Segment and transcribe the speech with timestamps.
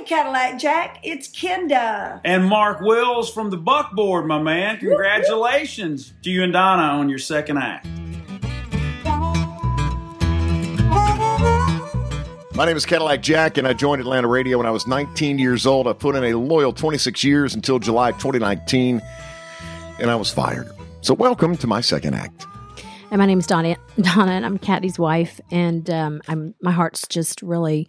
[0.00, 2.22] Hey, Cadillac Jack, it's Kenda.
[2.24, 4.78] And Mark Wills from the Buckboard, my man.
[4.78, 7.86] Congratulations to you and Donna on your second act.
[12.54, 15.66] My name is Cadillac Jack, and I joined Atlanta Radio when I was 19 years
[15.66, 15.86] old.
[15.86, 19.02] I put in a loyal 26 years until July 2019,
[19.98, 20.66] and I was fired.
[21.02, 22.46] So, welcome to my second act.
[23.10, 25.42] And my name is Donna, Donna, and I'm Caddy's wife.
[25.50, 27.86] And um, I'm my heart's just really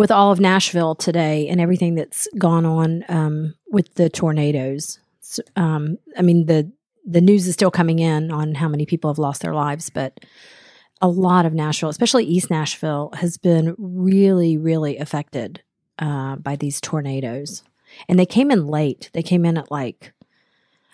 [0.00, 4.98] with all of Nashville today and everything that's gone on um, with the tornadoes.
[5.20, 6.72] So, um, I mean the
[7.04, 10.18] the news is still coming in on how many people have lost their lives, but
[11.02, 15.62] a lot of Nashville, especially East Nashville, has been really, really affected
[15.98, 17.62] uh, by these tornadoes.
[18.08, 19.10] And they came in late.
[19.12, 20.14] They came in at like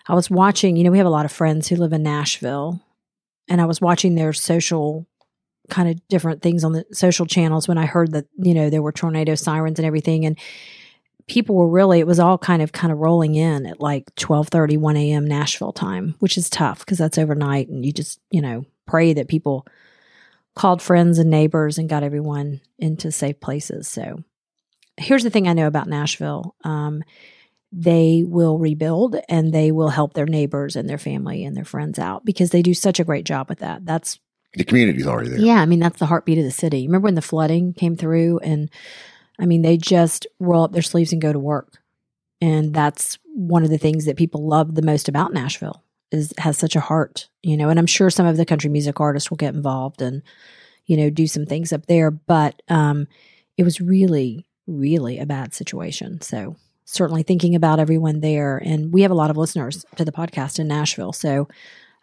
[0.07, 0.75] I was watching.
[0.75, 2.81] You know, we have a lot of friends who live in Nashville,
[3.47, 5.07] and I was watching their social
[5.69, 8.81] kind of different things on the social channels when I heard that you know there
[8.81, 10.37] were tornado sirens and everything and
[11.27, 14.47] people were really it was all kind of kind of rolling in at like 12
[14.47, 18.41] 30 1 a.m nashville time which is tough because that's overnight and you just you
[18.41, 19.67] know pray that people
[20.55, 23.87] called friends and neighbors and got everyone into safe places.
[23.87, 24.23] So
[24.99, 27.03] here's the thing i know about nashville um,
[27.71, 31.99] they will rebuild and they will help their neighbors and their family and their friends
[31.99, 33.85] out because they do such a great job with that.
[33.85, 34.19] That's
[34.55, 35.39] The community's already there.
[35.39, 36.87] yeah, I mean that's the heartbeat of the city.
[36.87, 38.69] Remember when the flooding came through and
[39.39, 41.77] I mean they just roll up their sleeves and go to work.
[42.41, 46.57] And that's one of the things that people love the most about Nashville is has
[46.57, 47.69] such a heart, you know.
[47.69, 50.23] And I'm sure some of the country music artists will get involved and
[50.85, 53.07] you know do some things up there, but um
[53.57, 56.21] it was really really a bad situation.
[56.21, 60.11] So certainly thinking about everyone there and we have a lot of listeners to the
[60.11, 61.13] podcast in Nashville.
[61.13, 61.47] So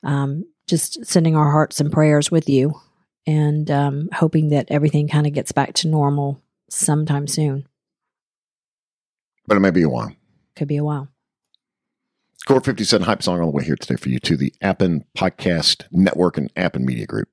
[0.03, 2.81] um just sending our hearts and prayers with you
[3.27, 7.67] and um, hoping that everything kind of gets back to normal sometime soon.
[9.47, 10.13] But it may be a while.
[10.57, 11.09] Could be a while.
[12.47, 15.85] Core 57 hype song on the way here today for you to the Appen Podcast
[15.91, 17.29] Network and Appen Media Group.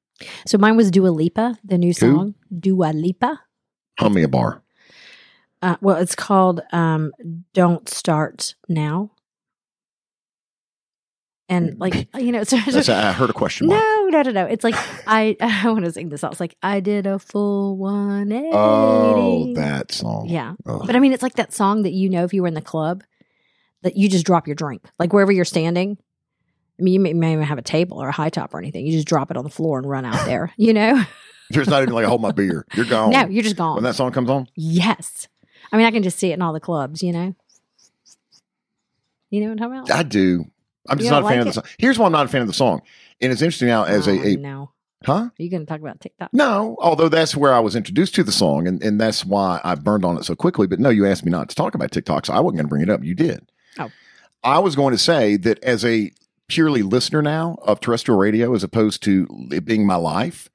[0.46, 2.36] So mine was Dua Lipa, the new song.
[2.58, 3.42] Dua Lipa.
[4.00, 4.64] Hum me a bar.
[5.62, 7.12] Uh, well, it's called um,
[7.54, 9.12] "Don't Start Now,"
[11.52, 11.80] and mm.
[11.80, 13.80] like uh, you know, it's, That's, I heard a question mark.
[13.80, 14.46] no, no, no, no.
[14.46, 14.76] It's like
[15.06, 16.32] I I want to sing this song.
[16.32, 18.50] It's like I did a full one eighty.
[18.52, 20.28] Oh, that song.
[20.28, 20.56] yeah.
[20.66, 20.84] Ugh.
[20.86, 22.62] But I mean, it's like that song that you know if you were in the
[22.62, 23.04] club
[23.84, 25.98] that you just drop your drink, like wherever you're standing.
[26.80, 28.88] I mean, you may, may even have a table or a high top or anything.
[28.88, 30.52] You just drop it on the floor and run out there.
[30.58, 31.04] You know?
[31.52, 32.66] There's not even like, hold my beer.
[32.74, 33.12] You're gone.
[33.12, 33.76] no, you're just gone.
[33.76, 35.28] When that song comes on, yes.
[35.72, 37.04] I mean, I can just see it in all the clubs.
[37.04, 37.36] You know?
[39.30, 39.92] You know what I'm talking about?
[39.92, 40.46] I do.
[40.90, 41.64] I'm just not a fan of the song.
[41.78, 42.82] Here's why I'm not a fan of the song.
[43.22, 44.72] And it's interesting now as Oh, a, a no.
[45.06, 45.14] huh?
[45.14, 46.30] Are you going to talk about TikTok?
[46.34, 49.76] No, although that's where I was introduced to the song, and, and that's why I
[49.76, 50.66] burned on it so quickly.
[50.68, 52.70] But no, you asked me not to talk about TikTok, so I wasn't going to
[52.70, 53.04] bring it up.
[53.04, 53.52] You did.
[53.80, 53.92] Oh.
[54.44, 56.12] I was going to say that as a
[56.48, 60.50] purely listener now of terrestrial radio, as opposed to it being my life,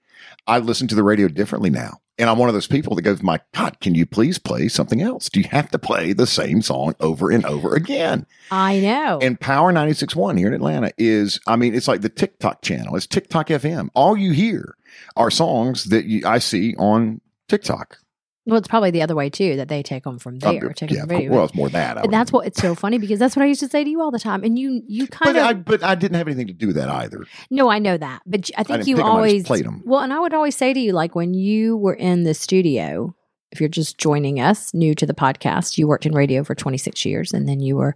[0.47, 2.00] I listen to the radio differently now.
[2.19, 5.03] And I'm one of those people that goes, My God, can you please play something
[5.03, 5.28] else?
[5.28, 8.27] Do you have to play the same song over and over again?
[8.50, 9.19] I know.
[9.21, 12.97] And Power 96.1 here in Atlanta is, I mean, it's like the TikTok channel.
[12.97, 13.88] It's TikTok FM.
[13.94, 14.76] All you hear
[15.16, 17.99] are songs that you, I see on TikTok.
[18.47, 20.71] Well, it's probably the other way too that they take them from there.
[20.71, 21.19] take 'em yeah, from of course.
[21.21, 21.33] video.
[21.33, 21.99] well, it's more that.
[21.99, 23.91] I and that's what it's so funny because that's what I used to say to
[23.91, 24.43] you all the time.
[24.45, 26.77] And you, you kind But of I, but I didn't have anything to do with
[26.77, 27.25] that either.
[27.51, 29.67] No, I know that, but I think didn't you pick 'em, I just always played
[29.67, 29.83] 'em.
[29.85, 33.15] Well, and I would always say to you, like when you were in the studio,
[33.53, 37.05] if you're just joining us, new to the podcast, you worked in radio for 26
[37.05, 37.95] years, and then you were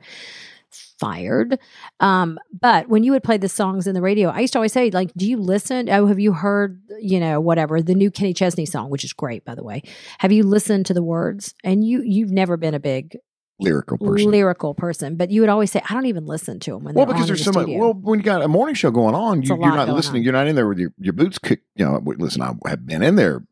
[0.71, 1.59] fired.
[2.01, 4.73] Um, but when you would play the songs in the radio, I used to always
[4.73, 5.89] say, like, do you listen?
[5.89, 9.45] Oh, have you heard, you know, whatever the new Kenny Chesney song, which is great,
[9.45, 9.83] by the way.
[10.19, 11.55] Have you listened to the words?
[11.65, 13.17] And you, you've never been a big
[13.63, 14.31] Lyrical person.
[14.31, 17.05] lyrical person, but you would always say, I don't even listen to them when well,
[17.05, 17.77] because there's in so the much.
[17.79, 20.21] Well, when you got a morning show going on, you, you're not listening.
[20.21, 20.25] on.
[20.25, 21.67] You're not in there with your, your boots kicked.
[21.77, 23.45] You know, listen, I have been in there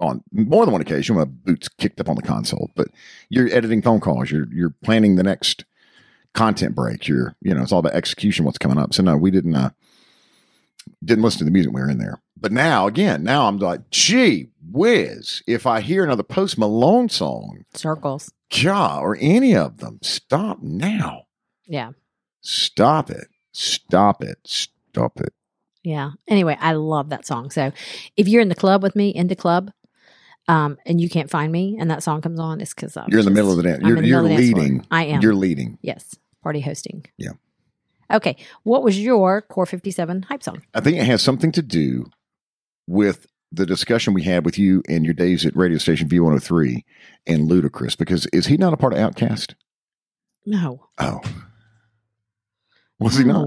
[0.00, 1.16] on more than one occasion.
[1.16, 2.88] My boots kicked up on the console, but
[3.30, 4.30] you're editing phone calls.
[4.30, 5.64] You're you're planning the next
[6.34, 7.08] content break.
[7.08, 8.44] You're you know, it's all about execution.
[8.44, 8.94] What's coming up?
[8.94, 9.54] So no, we didn't.
[9.54, 9.70] Uh,
[11.04, 12.20] didn't listen to the music we were in there.
[12.40, 17.64] But now, again, now I'm like, gee whiz, if I hear another Post Malone song,
[17.74, 18.32] circles.
[18.52, 21.24] ja, or any of them, stop now.
[21.66, 21.92] Yeah.
[22.40, 23.28] Stop it.
[23.52, 24.38] Stop it.
[24.44, 25.32] Stop it.
[25.82, 26.12] Yeah.
[26.28, 27.50] Anyway, I love that song.
[27.50, 27.72] So
[28.16, 29.70] if you're in the club with me, in the club,
[30.48, 33.26] um, and you can't find me and that song comes on, it's because You're in
[33.26, 33.80] the middle of the dance.
[33.82, 34.86] I'm You're, in the you're the leading.
[34.90, 35.20] I am.
[35.20, 35.78] You're leading.
[35.82, 36.16] yes.
[36.42, 37.04] Party hosting.
[37.18, 37.32] Yeah.
[38.10, 38.36] Okay.
[38.62, 40.62] What was your Core 57 hype song?
[40.74, 42.06] I think it has something to do
[42.86, 46.84] with the discussion we had with you and your days at radio station V103
[47.26, 49.54] and Ludacris because is he not a part of OutKast?
[50.46, 50.88] No.
[50.98, 51.20] Oh.
[52.98, 53.46] Was he not?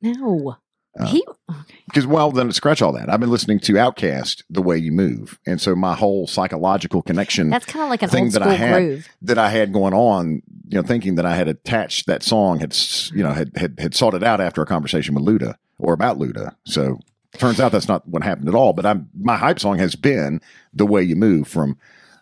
[0.00, 0.56] no.
[1.00, 1.06] Oh.
[1.06, 1.74] He okay.
[1.86, 3.08] Because, well, then scratch all that.
[3.10, 5.38] I've been listening to OutKast, The Way You Move.
[5.46, 8.82] And so my whole psychological connection That's kind of like an thing that I had-
[8.82, 9.08] groove.
[9.22, 12.76] that I had going on, you know, thinking that I had attached that song, had,
[13.14, 16.18] you know, had, had, had sought it out after a conversation with Luda or about
[16.18, 16.54] Luda.
[16.66, 16.98] So
[17.38, 18.74] turns out that's not what happened at all.
[18.74, 20.40] But I'm, my hype song has been
[20.74, 21.78] The Way You Move from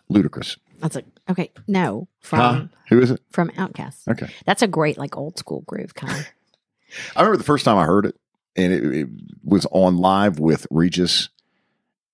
[0.09, 0.57] Ludacris.
[0.79, 1.51] That's a okay.
[1.67, 2.65] No, from Huh?
[2.89, 3.19] Who is it?
[3.31, 4.07] from OutKast.
[4.07, 4.29] Okay.
[4.45, 6.27] That's a great like old school groove kind of.
[7.17, 8.15] I remember the first time I heard it,
[8.57, 9.07] and it, it
[9.43, 11.29] was on live with Regis,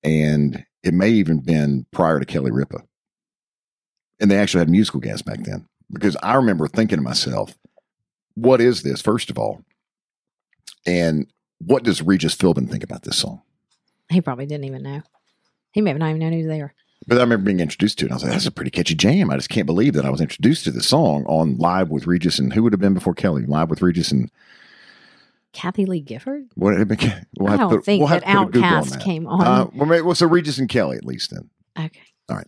[0.04, 2.84] and it may even been prior to Kelly Ripa.
[4.20, 5.68] And they actually had musical guests back then.
[5.92, 7.56] Because I remember thinking to myself,
[8.36, 9.64] what is this, first of all?
[10.86, 11.28] And
[11.60, 13.42] what does Regis Philbin think about this song?
[14.10, 15.02] he probably didn't even know.
[15.72, 16.74] He may have not even known he was there.
[17.08, 18.08] But I remember being introduced to it.
[18.08, 19.30] And I was like, that's a pretty catchy jam.
[19.30, 22.40] I just can't believe that I was introduced to the song on live with Regis
[22.40, 23.46] and who would have been before Kelly?
[23.46, 24.32] Live with Regis and
[25.54, 26.46] Kathie Lee Gifford.
[26.56, 26.74] what?
[26.76, 29.02] We'll I don't put- think we'll that to put a Google on OutKast that.
[29.02, 29.42] came on.
[29.46, 31.50] Uh, well, maybe, well, so Regis and Kelly at least then.
[31.78, 32.02] okay.
[32.30, 32.48] All right.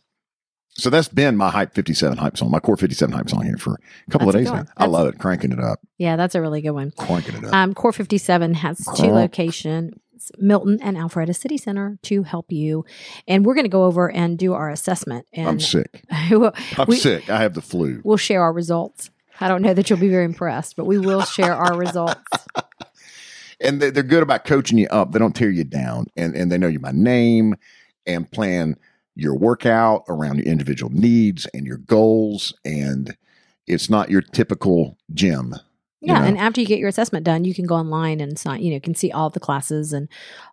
[0.77, 3.79] So that's been my hype 57 hype song, my core 57 hype song here for
[4.07, 4.73] a couple That's of days now.
[4.75, 5.17] I love it.
[5.19, 6.91] Cranking it up, Yeah, that's a really good one.
[6.97, 7.53] cranking it up.
[7.53, 9.93] Um, Core 57 has two locations,
[10.37, 12.83] Milton and Alpharetta City Center, to help you.
[13.25, 15.25] And we're going to go over and do our assessment.
[15.31, 16.03] And I'm sick.
[16.31, 17.29] we'll I'm we- sick.
[17.29, 18.01] I have the flu.
[18.03, 19.09] we'll share our results.
[19.39, 22.19] I don't know that you'll be very impressed, but we will share our results.
[23.65, 25.11] And they- they're good about coaching you up.
[25.11, 26.05] They don't tear you down.
[26.15, 27.55] And, and they know you by name
[28.05, 28.75] and plan
[29.15, 32.53] your workout around your individual needs and your goals.
[32.63, 33.15] And
[33.67, 35.55] it's not your typical gym.
[36.01, 36.25] you Yeah, know?
[36.25, 38.61] and after you get your assessment done, you can go online and sign.
[38.61, 40.07] You know, can see all the classes and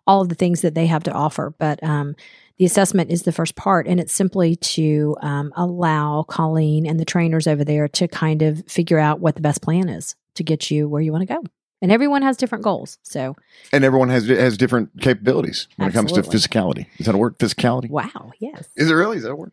[0.07, 1.53] all of the things that they have to offer.
[1.59, 2.15] But um,
[2.57, 7.05] the assessment is the first part, and it's simply to um, allow Colleen and the
[7.05, 10.71] trainers over there to kind of figure out what the best plan is to get
[10.71, 11.43] you where you want to go.
[11.83, 12.97] And everyone has different goals.
[13.03, 13.35] So,
[13.73, 16.39] And everyone has has different capabilities when it comes to Absolutely.
[16.39, 16.87] physicality.
[16.97, 17.37] Is that a word?
[17.37, 17.89] Physicality?
[17.89, 19.17] wow, yes, Is it really?
[19.17, 19.51] Is that a word?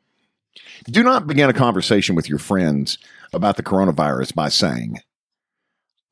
[0.85, 2.99] Do not begin a conversation with your friends
[3.33, 5.01] about the coronavirus by saying,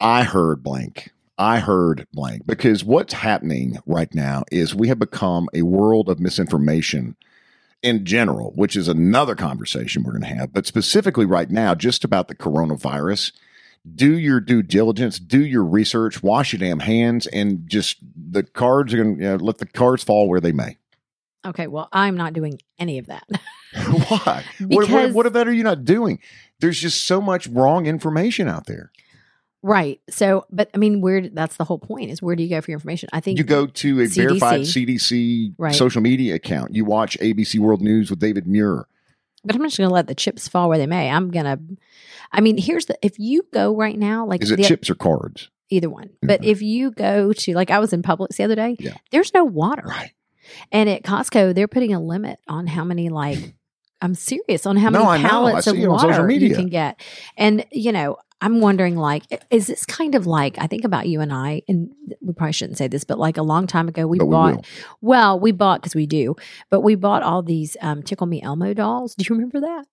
[0.00, 1.10] I heard blank.
[1.38, 2.46] I heard blank.
[2.46, 7.14] Because what's happening right now is we have become a world of misinformation
[7.80, 10.52] in general, which is another conversation we're going to have.
[10.52, 13.30] But specifically right now, just about the coronavirus,
[13.94, 17.98] do your due diligence, do your research, wash your damn hands, and just
[18.30, 20.76] the cards are going to let the cards fall where they may.
[21.46, 21.66] okay.
[21.66, 23.24] Well, I'm not doing any of that.
[23.74, 24.44] Why?
[24.60, 26.18] what, what, Because- what of that are you not doing?
[26.60, 28.90] There's just so much wrong information out there.
[29.62, 30.00] right.
[30.10, 32.70] So, but I mean, where that's the whole point is where do you go for
[32.70, 33.08] your information?
[33.12, 34.14] I think You go to a CDC.
[34.16, 35.74] verified CDC Right.
[35.74, 36.74] social media account.
[36.74, 38.86] You watch ABC World News with David Muir.
[39.44, 41.08] But I'm just going to let the chips fall where they may.
[41.10, 41.58] I'm going to,
[42.32, 44.94] I mean, here's the, if you go right now, like Is it the, chips or
[44.94, 45.48] cards?
[45.70, 46.46] either one, but Mhm.
[46.46, 48.94] if you go to, like I was in Publix the other day, Yeah.
[49.12, 49.82] there's no water.
[49.86, 50.12] Right.
[50.72, 53.38] And at Costco, they're putting a limit on how many, like,
[54.00, 57.00] I'm serious on how No, many pallets of it on social water you can get.
[57.36, 61.20] And, you know, I'm wondering, like, is this kind of like, I think about you
[61.20, 61.90] and I, and
[62.20, 64.64] we probably shouldn't say this, but like a long time ago, we but bought will.
[65.00, 66.36] well, we bought because we do,
[66.70, 69.14] but we bought all these um, Tickle Me Elmo dolls.
[69.16, 69.86] Do you remember that?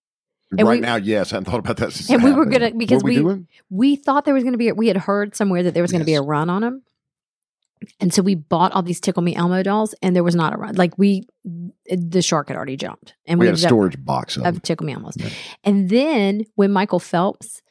[0.52, 1.34] and Right we- now, yes.
[1.34, 4.26] I hadn't thought about that since and we were gonna- because we, we- We thought
[4.26, 4.72] there was going to be.
[4.72, 6.84] We had heard somewhere that there was going to be a run on them,
[8.00, 10.58] and so we bought all these Tickle Me Elmo dolls, and there was not a
[10.58, 10.76] run.
[10.76, 11.24] Like we,
[11.90, 14.86] the shark had already jumped, and We we, had a storage box of, of Tickle
[14.86, 15.14] Me Elmos.
[15.18, 15.30] Yeah.
[15.64, 17.64] And then when Michael Phelps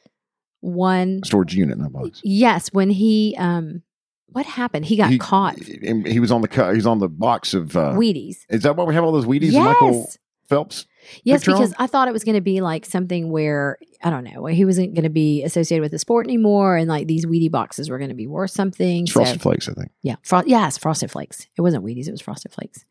[0.65, 2.21] won, storage unit in that box.
[2.23, 3.81] yes, when he, um,
[4.27, 4.85] what happened?
[4.85, 5.57] He got He- caught.
[5.59, 7.75] He was on the he's on the box of.
[7.77, 8.37] Uh, Wheaties.
[8.49, 9.51] is that why we have all those Wheaties?
[9.51, 9.63] yes.
[9.65, 10.09] Michael
[10.49, 10.85] Phelps.
[11.23, 11.75] Yes, because on?
[11.79, 14.65] I thought it was going to be like something where I don't know, where he
[14.65, 17.97] wasn't going to be associated with the sport anymore, and like these Wheatie boxes were
[17.97, 19.03] going to be worth something.
[19.03, 19.91] It's So- Frosted Flakes, I think.
[20.03, 21.47] yeah, fro- yes, Frosted Flakes.
[21.57, 22.83] It wasn't Wheaties; it was Frosted Flakes.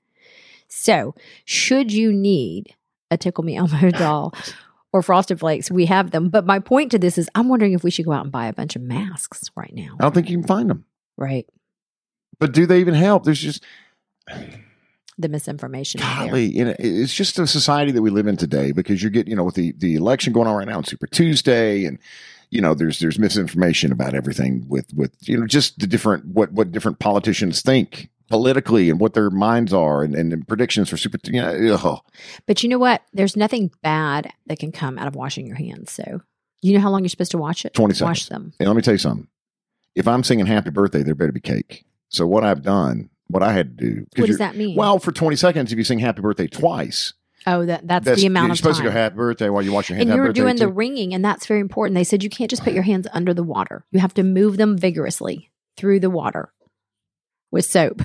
[0.68, 1.14] So,
[1.44, 2.74] should you need
[3.10, 4.32] a Tickle Me Elmo doll
[4.94, 6.28] or Frosted Flakes, we have them.
[6.28, 8.46] But my point to this is, I'm wondering if we should go out and buy
[8.46, 10.84] a bunch of masks right now, I don't think you can find them.
[11.16, 11.46] right?
[12.38, 13.24] But do they even help?
[13.24, 13.64] There's just
[15.18, 16.00] The misinformation.
[16.00, 19.30] golly, you know, it's just a society that we live in today because you're getting,
[19.30, 21.98] you know, with the, the election going on right now on Super Tuesday and,
[22.50, 26.52] you know, there's, there's misinformation about everything with, with, you know, just the different, what,
[26.52, 31.18] what different politicians think politically and what their minds are and, and predictions for super,
[31.24, 32.00] you know, ugh.
[32.46, 33.02] But you know what?
[33.12, 35.92] There's nothing bad that can come out of washing your hands.
[35.92, 36.22] So,
[36.62, 37.74] you know how long you're supposed to wash it?
[37.74, 38.08] 20 seconds.
[38.08, 38.52] Wash them.
[38.58, 39.28] And let me tell you something.
[39.94, 41.84] If I'm singing happy birthday, there better be cake.
[42.08, 44.06] So what I've done what I had to do.
[44.16, 44.76] What does that mean?
[44.76, 47.14] Well, for 20 seconds, if you sing happy birthday twice,
[47.46, 48.86] oh, that that's, the amount you're of supposed time.
[48.86, 50.10] to go happy birthday while you wash your hands.
[50.10, 50.72] and you were doing the too.
[50.72, 51.94] ringing, and that's very important.
[51.94, 54.56] They said you can't just put your hands under the water; you have to move
[54.56, 56.52] them vigorously through the water
[57.50, 58.02] with soap.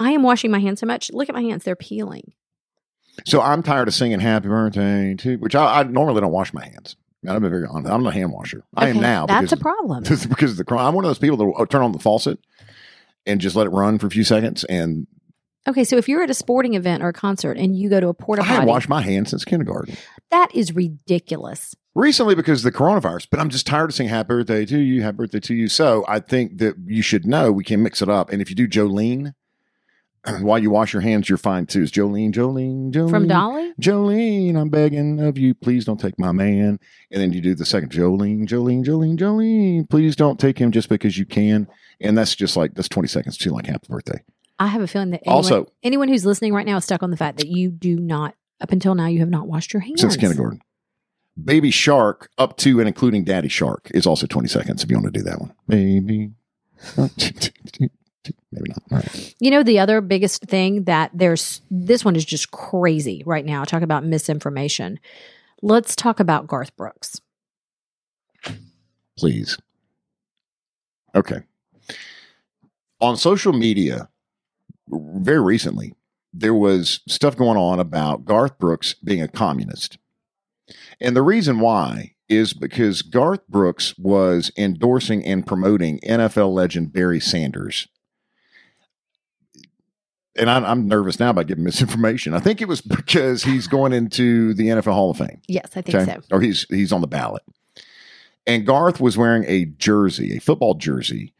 [0.00, 1.10] I am washing my hands so much.
[1.12, 2.32] Look at my hands; they're peeling.
[3.26, 6.64] So I'm tired of singing happy birthday too, which I, I normally don't wash my
[6.64, 6.96] hands.
[7.26, 7.90] I'm a very honest.
[7.90, 8.64] I'm a hand washer.
[8.76, 9.26] I am now.
[9.26, 10.02] That's a problem.
[10.28, 10.86] because of the crime.
[10.88, 12.38] I'm one of those people that will oh, turn on the faucet
[13.24, 14.64] and just let it run for a few seconds.
[14.64, 15.06] And
[15.66, 18.08] Okay, so if you're at a sporting event or a concert and you go to
[18.08, 19.96] a porta I haven't washed my hands since kindergarten.
[20.30, 21.74] that is ridiculous.
[21.94, 25.02] Recently, because of the coronavirus, but I'm just tired of saying happy birthday to you,
[25.02, 25.68] happy birthday to you.
[25.68, 28.30] So I think that you should know we can mix it up.
[28.30, 29.32] And if you do Jolene,
[30.40, 31.82] while you wash your hands, you're fine too.
[31.82, 33.10] It's Jolene, Jolene, Jolene.
[33.10, 36.78] From Dolly, Jolene, I'm begging of you, please don't take my man.
[37.10, 40.88] And then you do the second Jolene, Jolene, Jolene, Jolene, please don't take him just
[40.88, 41.68] because you can.
[42.00, 44.22] And that's just like that's 20 seconds too like happy birthday.
[44.58, 47.10] I have a feeling that anyone, Also- anyone who's listening right now is stuck on
[47.10, 50.00] the fact that you do not, up until now, you have not washed your hands
[50.00, 50.60] Since kindergarten.
[51.42, 55.12] Baby Shark up to and including Daddy Shark is also 20 seconds if you want
[55.12, 55.52] to do that one.
[55.68, 56.30] Baby.
[58.52, 58.82] Maybe not.
[58.90, 59.34] Right.
[59.40, 63.64] You know, the other biggest thing that there's this one is just crazy right now.
[63.64, 64.98] Talk about misinformation.
[65.62, 67.20] Let's talk about Garth Brooks.
[69.18, 69.58] Please.
[71.14, 71.42] Okay.
[73.00, 74.08] On social media,
[74.88, 75.94] very recently,
[76.32, 79.98] there was stuff going on about Garth Brooks being a communist.
[81.00, 87.20] And the reason why is because Garth Brooks was endorsing and promoting NFL legend Barry
[87.20, 87.86] Sanders.
[90.36, 92.34] And I, I'm nervous now about giving misinformation.
[92.34, 95.82] I think it was because he's going into the NFL Hall of Fame Yes, I
[95.82, 96.20] think so.
[96.30, 97.42] or he's he's on the ballot.
[98.46, 101.32] And Garth was wearing a jersey, a football jersey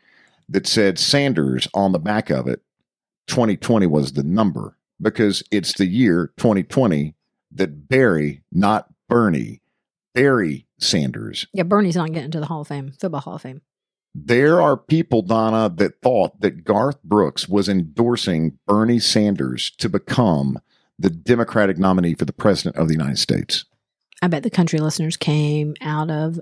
[0.49, 2.63] that said Sanders on the back of it.
[3.27, 7.15] 2020 was the number because it's the year 2020
[7.53, 9.61] that Barry, not Bernie,
[10.15, 11.47] Barry Sanders.
[11.53, 13.63] Yeah, Bernie's not getting to the Hall of Fame, football Hall of Fame.
[14.15, 20.59] There are people, Donna, that thought that Garth Brooks was endorsing Bernie Sanders to become
[20.99, 23.65] the Democratic nominee for the president of the United States.
[24.23, 26.39] I bet the country listeners came out of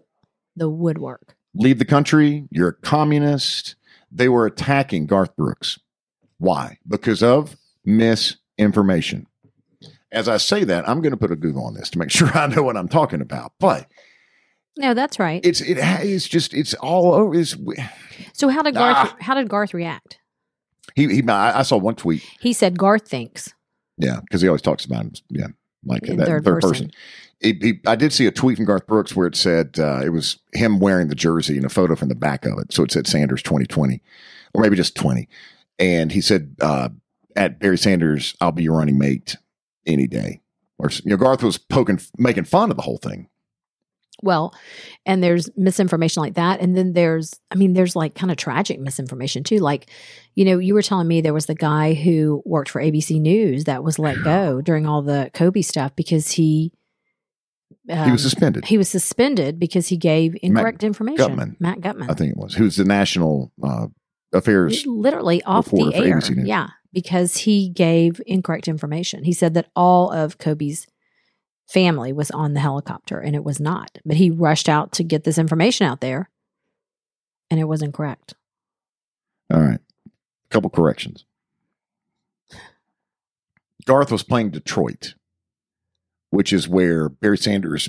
[0.55, 1.35] the woodwork.
[1.55, 3.75] leave the country, you're a communist.
[4.11, 5.79] They were attacking Garth Brooks.
[6.37, 6.76] Why?
[6.87, 9.26] Because of misinformation.
[10.11, 12.29] As I say that, I'm going to put a Google on this to make sure
[12.37, 13.52] I know what I'm talking about.
[13.59, 13.87] But
[14.79, 15.45] No, that's right.
[15.45, 17.35] it's it it's just it's all over.
[17.35, 17.57] It's,
[18.33, 19.17] so how did Garth Ah.
[19.21, 20.19] how did Garth react?
[20.95, 21.29] he he.
[21.29, 22.23] I, I saw one tweet.
[22.41, 23.52] He said Garth thinks.
[23.99, 25.12] Yeah, because he always talks about him.
[25.29, 25.47] Yeah,
[25.85, 26.71] like In that third third, person.
[26.87, 26.91] person.
[27.41, 30.11] He, he, I did see a tweet from Garth Brooks where it said uh, it
[30.11, 32.73] was him wearing the jersey and a photo from the back of it.
[32.73, 34.00] So it said Sanders 2020,
[34.55, 35.29] or maybe just 20.
[35.79, 36.88] And he said, uh,
[37.37, 39.37] "At Barry Sanders, I'll be your running mate
[39.87, 40.41] any day."
[40.79, 43.29] Or you know, Garth was poking, making fun of the whole thing.
[44.23, 44.55] Well,
[45.05, 46.61] and there's misinformation like that.
[46.61, 49.59] And then there's, I mean, there's like kind of tragic misinformation too.
[49.59, 49.91] Like,
[50.37, 53.64] you know, you were telling me there was the guy who worked for ABC News
[53.64, 56.73] that was let go during all the Kobe stuff because he.
[57.91, 58.64] Um, he was suspended.
[58.67, 61.17] he was suspended because he gave incorrect information.
[61.17, 61.57] Gutman.
[61.59, 62.09] Matt Gutman.
[62.09, 62.55] I think it was.
[62.55, 63.88] Who's the national uh,
[64.33, 64.87] affairs?
[64.87, 66.21] literally off the air.
[66.45, 69.25] Yeah, because he gave incorrect information.
[69.25, 70.87] He said that all of Kobe's
[71.73, 73.99] family was on the helicopter and it was not.
[74.05, 76.29] But he rushed out to get this information out there
[77.50, 78.35] and it wasn't correct.
[79.52, 79.81] All right.
[80.07, 81.25] A couple corrections.
[83.85, 85.14] Garth was playing Detroit,
[86.31, 87.88] which is where Barry Sanders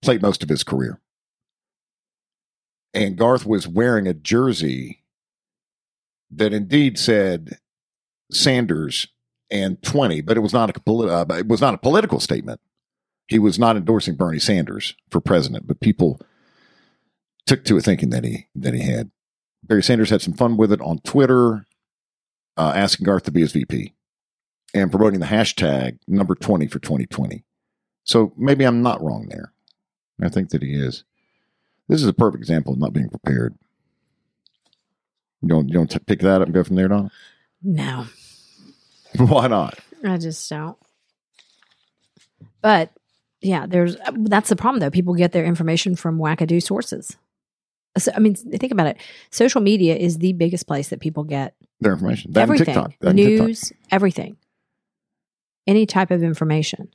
[0.00, 1.00] played most of his career.
[2.94, 5.02] And Garth was wearing a jersey
[6.30, 7.58] that indeed said
[8.30, 9.08] Sanders
[9.50, 12.60] and 20, but it was not a uh, it was not a political statement.
[13.28, 16.20] He was not endorsing Bernie Sanders for president, but people
[17.46, 19.10] took to it thinking that he that he had.
[19.64, 21.66] Barry Sanders had some fun with it on Twitter,
[22.56, 23.94] uh, asking Garth to be his VP
[24.74, 27.44] and promoting the hashtag number 20 for 2020.
[28.04, 29.52] So maybe I'm not wrong there.
[30.20, 31.04] I think that he is.
[31.88, 33.54] This is a perfect example of not being prepared.
[35.42, 37.10] You don't, you don't t- pick that up and go from there, Donna?
[37.62, 38.06] No,
[39.16, 39.78] Why not?
[40.04, 40.76] I just don't.
[42.60, 42.90] But
[43.42, 44.90] yeah, there's uh, that's the problem though.
[44.90, 47.16] People get their information from wackadoo sources.
[47.98, 48.96] So, I mean, think about it.
[49.30, 52.32] Social media is the biggest place that people get Their information.
[52.32, 52.92] That everything, TikTok.
[53.00, 53.46] That and TikTok.
[53.46, 54.36] news, everything,
[55.66, 56.88] any type of information.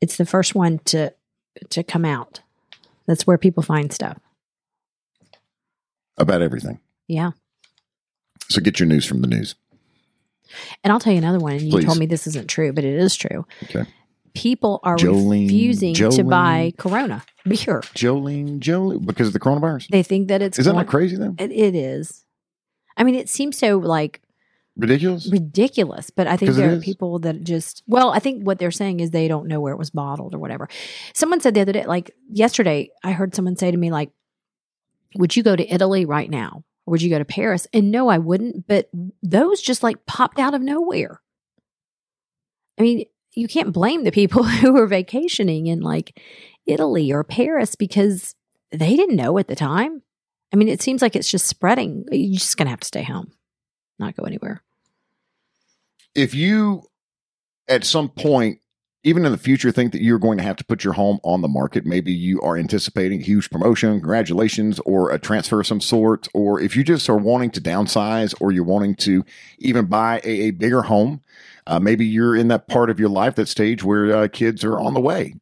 [0.00, 1.12] It's the first one to
[1.70, 2.40] to come out.
[3.06, 4.18] That's where people find stuff.
[6.16, 6.78] About everything.
[7.08, 7.30] Yeah,
[8.48, 9.56] So get your news from the news.
[10.84, 11.54] And I'll tell you another one.
[11.54, 11.84] And you Please.
[11.86, 13.46] told me this isn't true, but it is true.
[13.64, 13.84] Okay.
[14.34, 17.80] People are Jolene, refusing to buy Corona beer.
[17.94, 19.88] Jolene, Jolene, because of the coronavirus.
[19.88, 21.34] They think that it's Is that not crazy though?
[21.38, 22.24] It, it is.
[22.96, 24.20] I mean, it seems so like
[24.76, 25.30] Ridiculous.
[25.30, 26.84] ridiculous, but I think there are is.
[26.84, 29.78] people that just well, I think what they're saying is they don't know where it
[29.78, 30.68] was bottled or whatever.
[31.12, 34.10] Someone said the other day, like yesterday, I heard someone say to me, like,
[35.16, 36.64] "Would you go to Italy right now?
[36.86, 38.66] Or would you go to Paris?" And no, I wouldn't.
[38.68, 38.88] But
[39.22, 41.20] those just like popped out of nowhere.
[42.78, 46.20] I mean, you can't blame the people who are vacationing in like
[46.66, 48.34] Italy or Paris because
[48.72, 50.02] they didn't know at the time.
[50.52, 52.04] I mean, it seems like it's just spreading.
[52.10, 53.32] You're just gonna have to stay home,
[53.98, 54.62] not go anywhere.
[56.14, 56.82] if you
[57.68, 58.58] at some point
[59.02, 61.40] even in the future think that you're going to have to put your home on
[61.40, 66.26] the market maybe you are anticipating huge promotion congratulations or a transfer of some sort
[66.34, 69.24] or if you just are wanting to downsize or you're wanting to
[69.58, 71.22] even buy a, a bigger home
[71.66, 74.78] uh, maybe you're in that part of your life that stage where uh, kids are
[74.78, 75.34] on the way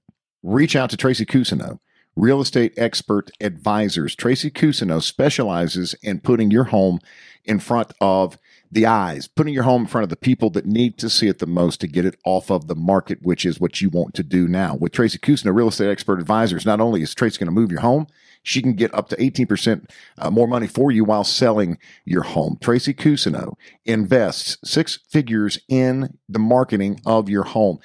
[0.43, 1.79] reach out to tracy Cousineau,
[2.17, 7.01] real estate expert advisors tracy Cousineau specializes in putting your home
[7.45, 8.39] in front of
[8.71, 11.39] the eyes, putting your home in front of the people that need to see it
[11.39, 14.23] the most to get it off of the market, which is what you want to
[14.23, 14.77] do now.
[14.77, 17.81] With Tracy Cousineau, real estate expert advisors, not only is Tracy going to move your
[17.81, 18.07] home,
[18.43, 22.59] she can get up to 18% uh, more money for you while selling your home.
[22.61, 23.55] Tracy Cousineau
[23.85, 27.79] invests six figures in the marketing of your home.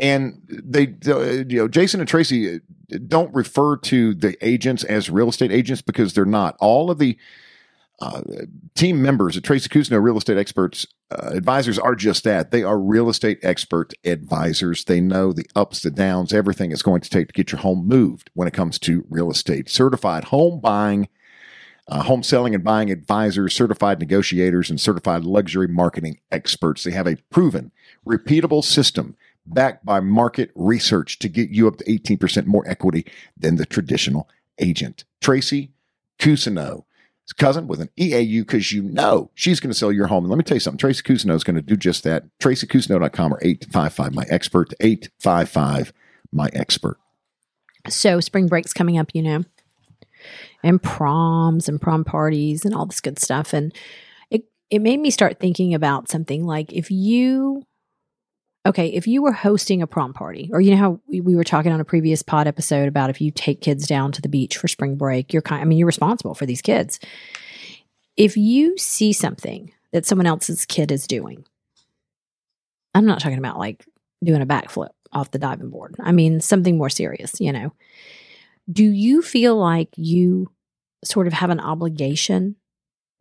[0.00, 2.58] And they, uh, you know, Jason and Tracy uh,
[3.06, 6.56] don't refer to the agents as real estate agents because they're not.
[6.60, 7.18] All of the
[8.00, 8.22] uh,
[8.74, 12.50] team members at Tracy Cousineau Real Estate Experts uh, Advisors are just that.
[12.50, 14.84] They are real estate expert advisors.
[14.84, 17.88] They know the ups, the downs, everything it's going to take to get your home
[17.88, 19.70] moved when it comes to real estate.
[19.70, 21.08] Certified home buying,
[21.88, 26.84] uh, home selling and buying advisors, certified negotiators, and certified luxury marketing experts.
[26.84, 27.72] They have a proven,
[28.06, 33.56] repeatable system backed by market research to get you up to 18% more equity than
[33.56, 34.28] the traditional
[34.58, 35.04] agent.
[35.22, 35.72] Tracy
[36.18, 36.84] Cousineau
[37.32, 40.24] cousin with an EAU because you know she's going to sell your home.
[40.24, 40.78] And let me tell you something.
[40.78, 42.24] Tracy Cousineau is going to do just that.
[42.38, 45.92] TracyCousineau.com or 855 my expert, 855
[46.32, 46.98] my expert.
[47.88, 49.44] So spring break's coming up, you know,
[50.62, 53.52] and proms and prom parties and all this good stuff.
[53.52, 53.74] And
[54.30, 57.64] it it made me start thinking about something like if you
[58.68, 61.44] okay, if you were hosting a prom party, or you know how we, we were
[61.44, 64.58] talking on a previous pod episode about if you take kids down to the beach
[64.58, 67.00] for spring break, you're kind I mean, you're responsible for these kids.
[68.16, 71.44] If you see something that someone else's kid is doing,
[72.94, 73.84] I'm not talking about like
[74.22, 75.96] doing a backflip off the diving board.
[75.98, 77.72] I mean, something more serious, you know.
[78.70, 80.50] Do you feel like you
[81.04, 82.56] sort of have an obligation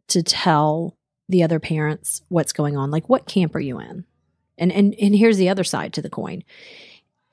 [0.10, 0.98] to tell
[1.30, 2.92] the other parents what's going on?
[2.92, 4.04] Like what camp are you in?
[4.58, 6.44] And and and here's the other side to the coin.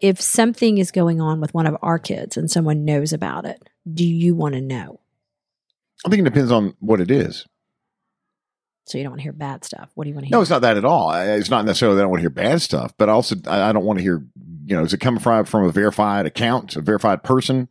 [0.00, 3.68] If something is going on with one of our kids and someone knows about it,
[3.90, 5.00] do you want to know?
[6.04, 7.46] I think it depends on what it is.
[8.86, 9.88] So you don't want to hear bad stuff.
[9.94, 10.36] What do you want to hear?
[10.36, 11.10] No, it's not that at all.
[11.14, 13.86] It's not necessarily that I don't want to hear bad stuff, but also I don't
[13.86, 14.22] want to hear,
[14.66, 17.68] you know, is it coming from, from a verified account, a verified person?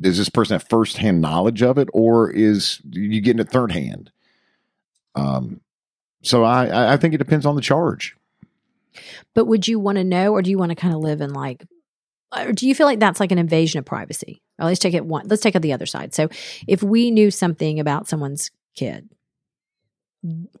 [0.00, 4.10] Does this person have firsthand knowledge of it or is you getting it third hand?
[5.14, 5.60] Um,
[6.22, 8.16] so I- I think it depends on the charge.
[9.34, 11.32] But would you want to know, or do you want to kind of live in
[11.32, 11.64] like,
[12.36, 14.42] or do you feel like that's like an invasion of privacy?
[14.58, 15.28] Or let's take it one.
[15.28, 16.14] Let's take it the other side.
[16.14, 16.28] So,
[16.66, 19.08] if we knew something about someone's kid,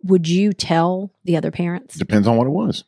[0.02, 1.96] would you tell the other parents?
[1.96, 2.84] Depends on what it was.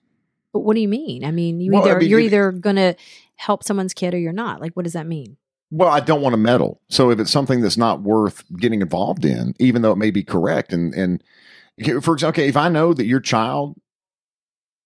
[0.53, 1.25] But what do you mean?
[1.25, 2.95] I mean, you Well, I either mean, you're either going to
[3.37, 4.61] help someone's kid or you're not.
[4.61, 5.37] Like, what does that mean?
[5.71, 6.81] Well, I don't want to meddle.
[6.89, 10.23] So if it's something that's not worth getting involved in, even though it may be
[10.23, 11.23] correct, and and
[12.03, 13.77] for example, okay, if I know that your child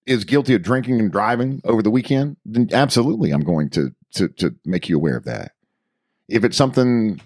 [0.06, 4.28] is guilty of drinking and driving over the weekend, then absolutely, I'm going to to
[4.28, 5.52] to make you aware of that.
[6.28, 7.20] If it's something,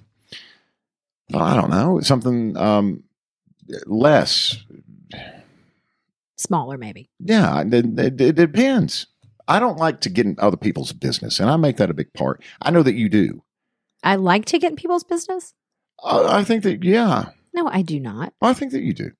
[1.34, 3.04] I don't know, something um,
[3.86, 4.56] less,
[6.36, 7.10] Smaller, maybe.
[7.20, 9.06] yeah, it, it, it depends.
[9.46, 12.12] I don't like to get in other people's business, and I make that a big
[12.14, 12.42] part.
[12.62, 13.42] I know that you do.
[14.02, 15.54] I like to get in people's business.
[16.02, 18.32] I, I think that, yeah, No, I do not.
[18.42, 19.12] I think that you do.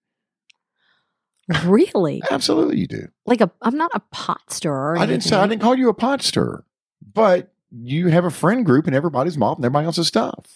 [1.65, 2.23] Really?
[2.31, 3.09] Absolutely, you do.
[3.27, 4.97] like a, I'm not a pot stirrer.
[4.99, 6.65] I didn't say I didn't call you a pot stirrer,
[7.13, 10.47] but you have a friend group and everybody's in everybody else's stuff.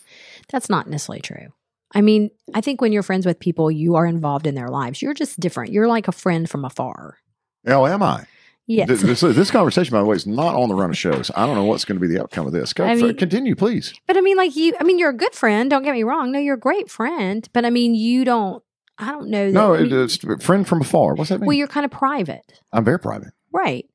[0.50, 1.48] That's not necessarily true.
[1.94, 5.00] I mean, I think when you're friends with people, you are involved in their lives.
[5.02, 5.72] You're just different.
[5.72, 7.18] You're like a friend from afar.
[7.66, 8.24] Oh, am I?
[8.66, 8.88] Yes.
[8.88, 11.30] Th- This, this conversation, by the way, is not on the run of shows.
[11.34, 12.74] I don't know what's going to be the outcome of this.
[12.74, 13.94] Go I mean- continue, please.
[14.06, 15.70] But I mean, like you, I mean, you're a good friend.
[15.70, 16.30] Don't get me wrong.
[16.32, 17.48] No, you're a great friend.
[17.54, 18.62] But I mean, you don't,
[18.98, 19.46] I don't know.
[19.46, 21.14] That, No, it, it's a friend from afar.
[21.14, 21.46] What's that mean?
[21.46, 23.32] well, you're kind of private, I'm very private.
[23.52, 23.86] right?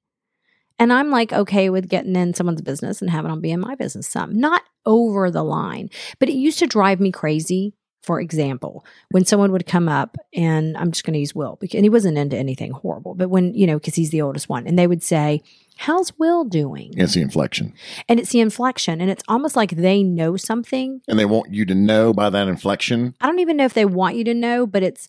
[0.79, 3.75] And I'm like okay with getting in someone's business and having them be in my
[3.75, 4.07] business.
[4.07, 5.89] Some not over the line,
[6.19, 7.73] but it used to drive me crazy.
[8.01, 11.75] For example, when someone would come up, and I'm just going to use Will, because
[11.77, 14.67] and he wasn't into anything horrible, but when you know, because he's the oldest one,
[14.67, 15.41] and they would say,
[15.77, 17.73] "How's Will doing?" It's the inflection.
[18.07, 21.65] And it's the inflection, and it's almost like they know something And they want you
[21.65, 23.15] to know by that inflection.
[23.21, 25.07] I don't even know if they want you to know, but it's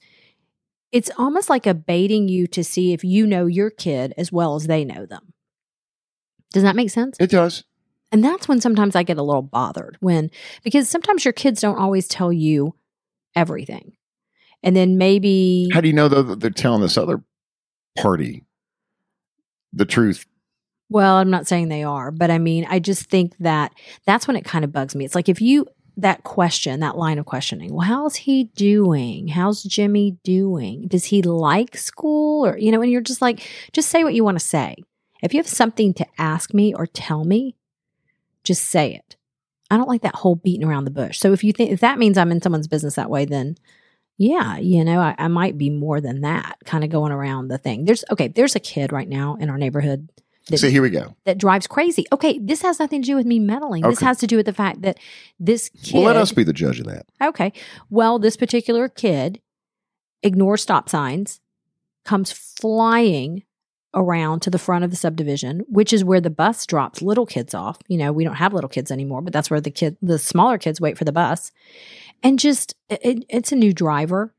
[0.93, 4.55] it's almost like a baiting you to see if you know your kid as well
[4.55, 5.33] as they know them.
[6.53, 7.17] Does that make sense?
[7.19, 7.65] It does.
[8.13, 10.31] And that's when sometimes I get a little bothered when
[10.63, 12.77] because sometimes your kids don't always tell you
[13.35, 13.97] everything.
[14.63, 17.25] And then maybe How do you know though that they're telling this other
[17.99, 18.45] party
[19.73, 20.27] the truth?
[20.91, 23.73] Well, I'm not saying they are, but I mean, I just think that
[24.07, 25.05] that's when it kind of bugs me.
[25.05, 25.67] It's like if you
[25.97, 29.29] that question, that line of questioning, well, how's he doing?
[29.29, 30.89] How's Jimmy doing?
[30.89, 32.45] Does he like school?
[32.45, 34.77] Or, you know, and you're just like, just say what you want to say.
[35.23, 37.57] If you have something to ask me or tell me,
[38.43, 39.17] just say it.
[39.71, 41.19] I don't like that whole beating around the bush.
[41.19, 43.57] So if you think if that means I'm in someone's business that way, then
[44.19, 47.59] yeah, you know, I, I might be more than that, kind of going around the
[47.59, 47.85] thing.
[47.85, 50.09] There's okay, there's a kid right now in our neighborhood
[50.49, 51.17] that See, here we go.
[51.25, 52.05] that drives crazy.
[52.13, 53.83] Okay, this has nothing to do with me meddling.
[53.83, 54.99] This has to do with the fact that
[55.41, 55.95] this kid.
[55.95, 57.07] Well, let us be the judge of that.
[57.23, 57.53] okay,
[57.89, 59.41] well, this particular kid
[60.23, 61.41] ignores stop signs,
[62.05, 63.43] comes flying
[63.95, 67.55] around to the front of the subdivision, which is where the bus drops little kids
[67.55, 67.79] off.
[67.87, 70.59] You know, we don't have little kids anymore, but that's where the kid, the smaller
[70.59, 71.53] kids, wait for the bus,
[72.23, 74.35] and just it, it's a new driver,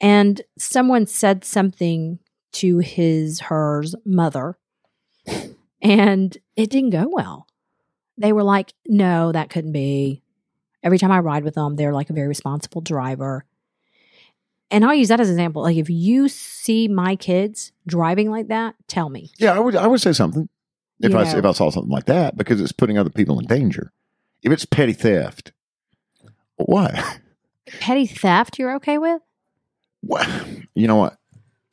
[0.00, 2.18] and someone said something
[2.52, 4.56] to his her's mother
[5.82, 7.46] and it didn't go well.
[8.18, 10.22] They were like, no, that couldn't be.
[10.82, 13.44] Every time I ride with them, they're like a very responsible driver.
[14.70, 15.62] And I'll use that as an example.
[15.62, 19.32] Like, if you see my kids driving like that, tell me.
[19.38, 19.74] Yeah, I would.
[19.74, 20.48] I would say something
[21.00, 23.92] if I if I saw something like that because it's putting other people in danger.
[24.42, 25.52] If it's petty theft,
[26.56, 26.94] what?
[27.80, 29.20] Petty theft, you're okay with?
[30.02, 30.28] What?
[30.74, 31.16] You know what?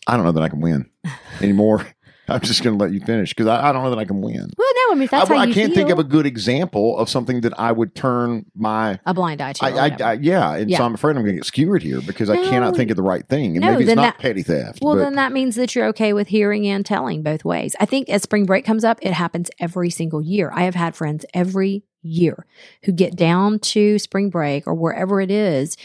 [0.08, 0.90] I don't know that I can win
[1.42, 1.86] anymore.
[2.30, 4.22] I'm just going to let you finish because I, I don't know that I can
[4.22, 4.50] win.
[4.58, 7.10] Well, no, I mean, that's I, how I can't think of a good example of
[7.10, 9.00] something that I would turn my.
[9.06, 9.66] a blind eye to.
[9.66, 9.98] I, I.
[10.04, 10.78] I yeah, and Yeah.
[10.80, 13.04] so I'm afraid I'm going to get skewered here because I cannot think of the
[13.04, 14.80] right thing, and No, maybe it's not that- petty theft.
[14.82, 17.76] Well, but then that means that you're okay with hearing and telling both ways.
[17.80, 20.52] I think as spring break comes up, it happens every single year.
[20.54, 22.46] I have had friends every year
[22.84, 25.78] who get down to spring break or wherever it is,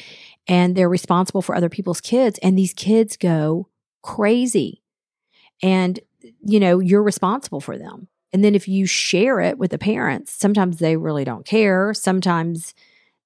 [0.49, 3.69] and they're responsible for other people's kids, and these kids go
[4.03, 4.83] crazy.
[5.63, 6.01] And,
[6.45, 8.09] you know, you're responsible for them.
[8.33, 11.93] And then if you share it with the parents, sometimes they really don't care.
[11.93, 12.75] Sometimes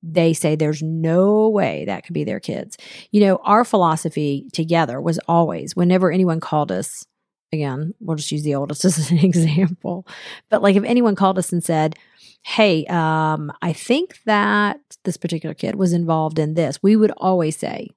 [0.02, 2.76] they say there's no way that could be their kids.
[3.10, 7.06] You know, our philosophy together was always whenever anyone called us,
[7.52, 10.06] again, we'll just use the oldest as an example,
[10.50, 11.96] but like if anyone called us and said,
[12.42, 17.56] Hey, um, I think that this particular kid was involved in this, we would always
[17.56, 17.88] say,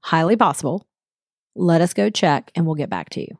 [0.00, 0.86] highly possible.
[1.54, 3.38] Let us go check and we'll get back to you.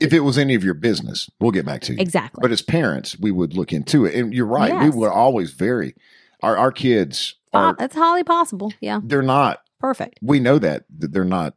[0.00, 2.00] If it was any of your business, we'll get back to you.
[2.00, 2.40] Exactly.
[2.40, 4.72] But as parents, we would look into it, and you're right.
[4.72, 4.92] Yes.
[4.92, 5.94] We would always vary.
[6.42, 8.72] Our our kids are that's highly possible.
[8.80, 9.00] Yeah.
[9.02, 9.60] they're not.
[9.78, 10.18] Perfect.
[10.22, 11.54] We know that that they're not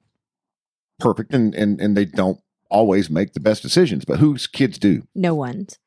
[1.00, 4.06] perfect, and and and they don't always make the best decisions.
[4.06, 5.08] But whose kids do?
[5.16, 5.80] No one's.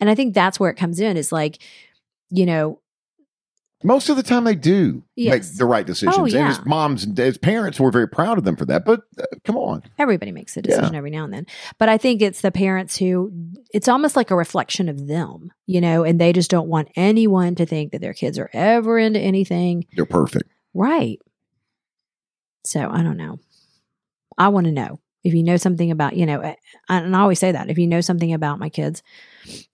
[0.00, 1.58] And I think that's where it comes in is like,
[2.30, 2.80] you know,
[3.84, 5.30] Most of the time, they do Yes.
[5.50, 6.16] make the right decisions.
[6.18, 6.48] Oh, And yeah.
[6.48, 8.84] as moms and as parents, we're very proud of them for that.
[8.84, 11.46] But uh, come on, everybody makes a decision every now and then.
[11.78, 13.30] But I think it's the parents who
[13.72, 17.54] it's almost like a reflection of them, you know, and they just don't want anyone
[17.56, 19.86] to think that their kids are ever into anything.
[19.94, 20.50] they're perfect.
[20.72, 21.18] Right.
[22.64, 23.38] So I don't know.
[24.38, 26.54] I want to know if you know something about, you know,
[26.88, 29.02] and I always say that if you know something about my kids,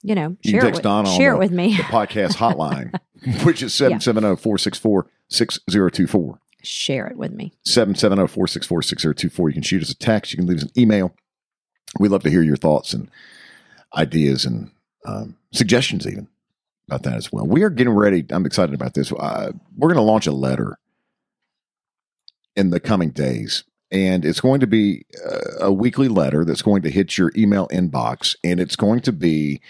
[0.03, 1.77] you know, share, can it with, share it with me.
[1.77, 2.93] The podcast hotline,
[3.45, 6.39] which is 770 464 6024.
[6.63, 7.53] share it with me.
[7.65, 9.49] 770 464 6024.
[9.49, 10.33] You can shoot us a text.
[10.33, 11.15] You can leave us an email.
[11.99, 13.11] We love to hear your thoughts and
[13.97, 14.71] ideas and
[15.07, 16.29] um, suggestions, even
[16.87, 17.47] about that as well.
[17.47, 18.25] We are getting ready.
[18.31, 19.13] I'm excited about this.
[19.13, 20.79] Uh, we're going to launch a letter
[22.57, 23.65] in the coming days.
[23.93, 27.67] And it's going to be uh, a weekly letter that's going to hit your email
[27.69, 28.37] inbox.
[28.45, 29.61] And it's going to be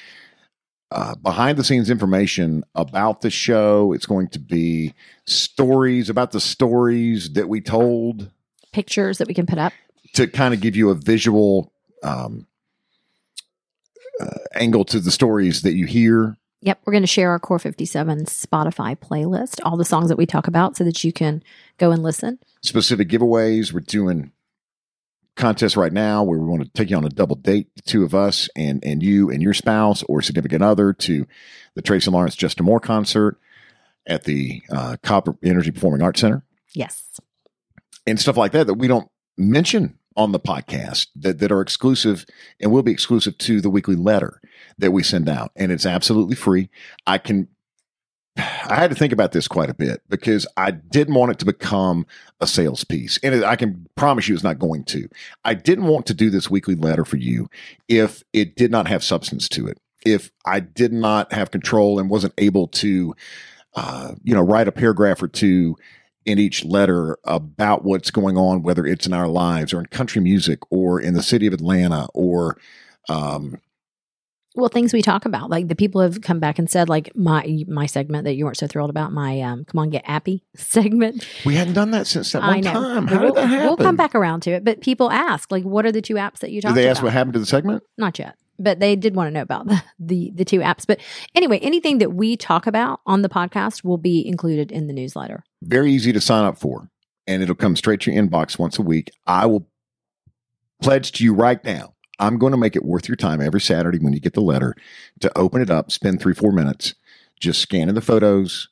[0.92, 3.92] uh, behind the scenes information about the show.
[3.92, 4.94] It's going to be
[5.26, 8.30] stories about the stories that we told
[8.72, 9.72] Pictures that we can put up.
[10.14, 11.72] to kind of give you a visual
[12.02, 12.46] um,
[14.20, 16.36] uh, angle to the stories that you hear.
[16.62, 20.26] Yep, we're going to share our Core 57 Spotify playlist, all the songs that we
[20.26, 21.42] talk about, so that you can
[21.78, 22.38] go and listen.
[22.62, 23.72] Specific giveaways.
[23.72, 24.32] We're doing
[25.36, 28.04] contests right now where we want to take you on a double date, the two
[28.04, 31.26] of us and and you and your spouse or significant other to
[31.74, 33.38] the Tracy Lawrence Justin Moore concert
[34.06, 36.42] at the uh, Cobb Energy Performing Arts Center
[36.74, 37.20] Yes.
[38.06, 42.26] and stuff like that that we don't mention on the podcast that, that are exclusive
[42.60, 44.40] and will be exclusive to the weekly letter
[44.78, 45.52] that we send out.
[45.54, 46.68] And it's absolutely free.
[47.06, 47.48] I can,
[48.40, 51.44] I had to think about this quite a bit because I didn't want it to
[51.44, 52.06] become
[52.40, 53.18] a sales piece.
[53.22, 55.08] And I can promise you it's not going to.
[55.44, 57.48] I didn't want to do this weekly letter for you
[57.88, 59.78] if it did not have substance to it.
[60.04, 63.14] If I did not have control and wasn't able to,
[63.74, 65.76] uh, you know, write a paragraph or two
[66.24, 70.20] in each letter about what's going on, whether it's in our lives or in country
[70.20, 72.56] music or in the city of Atlanta or,
[73.08, 73.58] um,
[74.56, 77.62] Well, things we talk about, like the people have come back and said, like my
[77.68, 81.24] my segment that you weren't so thrilled about, my um, "Come on, get appy" segment.
[81.46, 82.72] we hadn't done that since that one I know.
[82.72, 83.06] time.
[83.06, 83.66] How we'll, did that happen?
[83.66, 86.38] We'll come back around to it, but people ask, like, what are the two apps
[86.38, 86.90] that you Did talked they about?
[86.96, 87.84] ask what happened to the segment?
[87.96, 90.84] Not yet, but they did want to know about the, the the two apps.
[90.84, 90.98] But
[91.36, 95.44] anyway, anything that we talk about on the podcast will be included in the newsletter.
[95.62, 96.90] Very easy to sign up for,
[97.28, 99.12] and it'll come straight to your inbox once a week.
[99.28, 99.68] I will
[100.82, 101.94] pledge to you right now.
[102.20, 104.76] I'm going to make it worth your time every Saturday when you get the letter
[105.20, 106.94] to open it up, spend three, four minutes
[107.40, 108.68] just scanning the photos,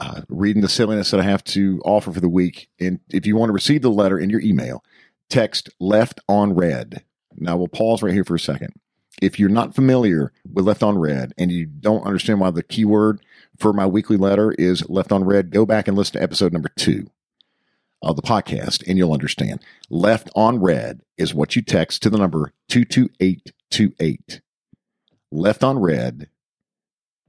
[0.00, 2.68] uh, reading the silliness that I have to offer for the week.
[2.80, 4.82] And if you want to receive the letter in your email,
[5.28, 7.04] text left on red.
[7.36, 8.72] Now we'll pause right here for a second.
[9.20, 13.20] If you're not familiar with left on red and you don't understand why the keyword
[13.58, 16.70] for my weekly letter is left on red, go back and listen to episode number
[16.76, 17.10] two
[18.02, 19.62] of the podcast and you'll understand.
[19.90, 24.40] Left on red is what you text to the number 22828.
[25.32, 26.28] Left on red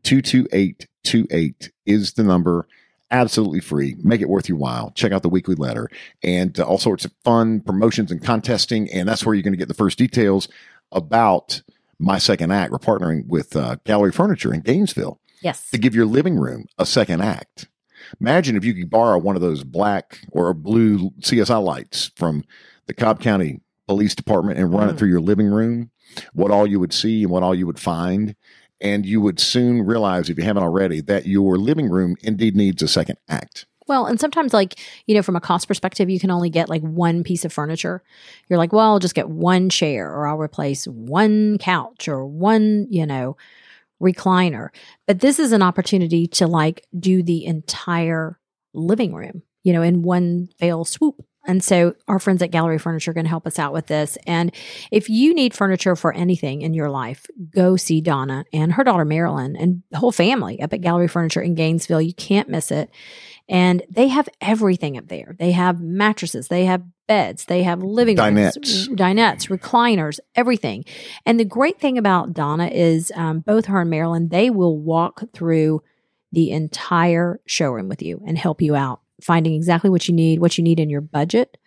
[0.04, 2.68] 22828 is the number.
[3.10, 3.96] Absolutely free.
[4.04, 4.92] Make it worth your while.
[4.92, 5.90] Check out the weekly letter
[6.24, 8.92] and uh, all sorts of fun promotions and contesting.
[8.92, 10.48] And that's where you're going to get the first details
[10.92, 11.62] about
[12.00, 12.72] my second act.
[12.72, 16.86] We're partnering with uh, Gallery Furniture in Gainesville Yes, to give your living room a
[16.86, 17.68] second act.
[18.22, 22.44] Imagine if you could borrow one of those black or blue CSI lights from
[22.88, 24.98] the Cobb County Police Department and run it Mm.
[24.98, 25.92] through your living room,
[26.34, 28.36] what all you would see and what all you would find.
[28.80, 32.84] And you would soon realize, if you haven't already, that your living room indeed needs
[32.84, 33.66] a second act.
[33.88, 36.82] Well, and sometimes, like, you know, from a cost perspective, you can only get like
[36.82, 38.04] one piece of furniture.
[38.50, 42.88] You're like, well, I'll just get one chair or I'll replace one couch or one,
[42.90, 43.38] you know,
[44.02, 44.70] recliner.
[45.06, 48.40] But this is an opportunity to like do the entire
[48.74, 51.24] living room, you know, in one fell swoop.
[51.48, 54.18] And so our friends at Gallery Furniture are going to help us out with this.
[54.28, 54.54] And
[54.92, 59.06] if you need furniture for anything in your life, go see Donna and her daughter
[59.06, 62.02] Marilyn and the whole family up at Gallery Furniture in Gainesville.
[62.02, 62.90] You can't miss it.
[63.50, 65.36] And they have everything up there.
[65.40, 68.56] They have mattresses, they have beds, they have living Dinettes.
[68.56, 70.84] rooms, dinettes, recliners, everything.
[71.26, 75.24] And the great thing about Donna is um, both her and Marilyn, they will walk
[75.34, 75.82] through
[76.32, 80.58] the entire showroom with you and help you out, finding exactly what you need, what
[80.58, 81.58] you need in your budget,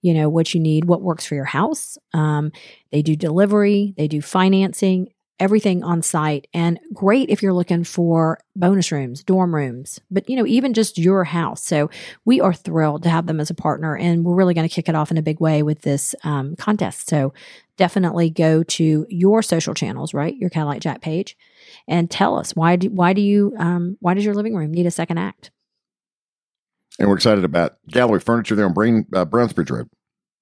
[0.00, 1.98] you know, what you need, what works for your house.
[2.14, 2.50] Um,
[2.92, 6.46] they do delivery, they do financing, everything on site.
[6.54, 10.98] And great if you're looking for bonus rooms, dorm rooms, but, you know, even just
[10.98, 11.62] your house.
[11.64, 11.90] So
[12.24, 13.96] we are thrilled to have them as a partner.
[13.96, 16.56] And we're really going to kick it off in a big way with this um,
[16.56, 17.08] contest.
[17.08, 17.34] So
[17.76, 20.36] definitely go to your social channels, right?
[20.36, 21.36] Your Cadillac Jack page
[21.86, 24.86] and tell us why do, why do you, um, why does your living room need
[24.86, 25.50] a second act?
[26.98, 29.90] And we're excited about Gallery Furniture there on Brain, uh, Brownsbridge Road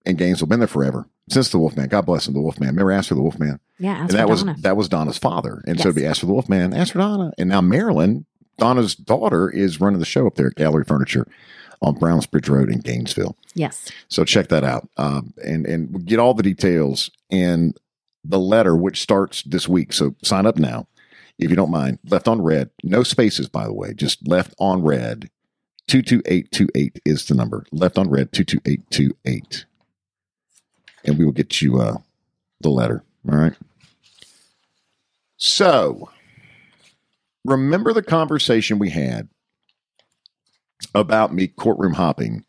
[0.07, 0.47] in Gainesville.
[0.47, 1.89] Been there forever since the Wolfman.
[1.89, 2.77] God bless him, the Wolfman.
[2.77, 3.61] Remember for the Wolfman?
[3.79, 4.53] Yeah, and that Donna.
[4.53, 5.83] was that was Donna's father, and yes.
[5.83, 8.27] so it'd be Aster the Wolfman, for Donna, and now Marilyn,
[8.59, 11.27] Donna's daughter, is running the show up there at Gallery Furniture
[11.83, 13.37] on Brownsbridge Road in Gainesville.
[13.55, 13.91] Yes.
[14.09, 17.75] So check that out, um, and and get all the details in
[18.25, 19.93] the letter, which starts this week.
[19.93, 20.87] So sign up now,
[21.39, 21.99] if you don't mind.
[22.09, 25.31] Left on red, no spaces, by the way, just left on red.
[25.89, 27.67] 22828 is the number.
[27.71, 29.67] Left on red, 22828
[31.05, 31.97] and we will get you uh,
[32.61, 33.05] the letter.
[33.31, 33.55] All right.
[35.37, 36.11] So,
[37.45, 39.29] remember the conversation we had
[40.95, 42.45] about me courtroom hopping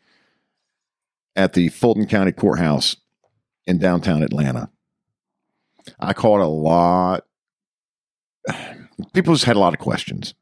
[1.34, 2.96] at the Fulton County Courthouse
[3.66, 4.70] in downtown Atlanta.
[6.00, 7.24] I caught a lot.
[9.12, 10.34] People just had a lot of questions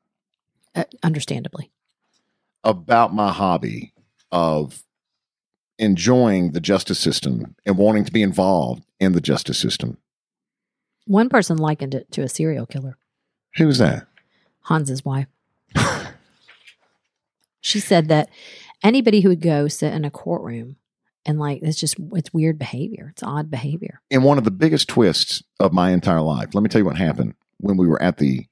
[0.77, 1.73] Uh, understandably.
[2.63, 3.93] about my hobby
[4.31, 4.84] of
[5.79, 9.99] enjoying the justice system and wanting to be involved in the justice system.
[11.07, 12.97] One person likened it to a serial killer.
[13.57, 14.07] Who's that?
[14.63, 15.27] Hans's wife.
[17.61, 18.31] she said that
[18.83, 20.77] anybody who would go sit in a courtroom
[21.27, 23.11] and like it's just it's weird behavior.
[23.13, 24.01] It's odd behavior.
[24.11, 26.55] And one of the biggest twists of my entire life.
[26.55, 28.47] Let me tell you what happened when we were at the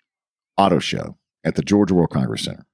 [0.56, 2.66] auto show at the Georgia World Congress Center.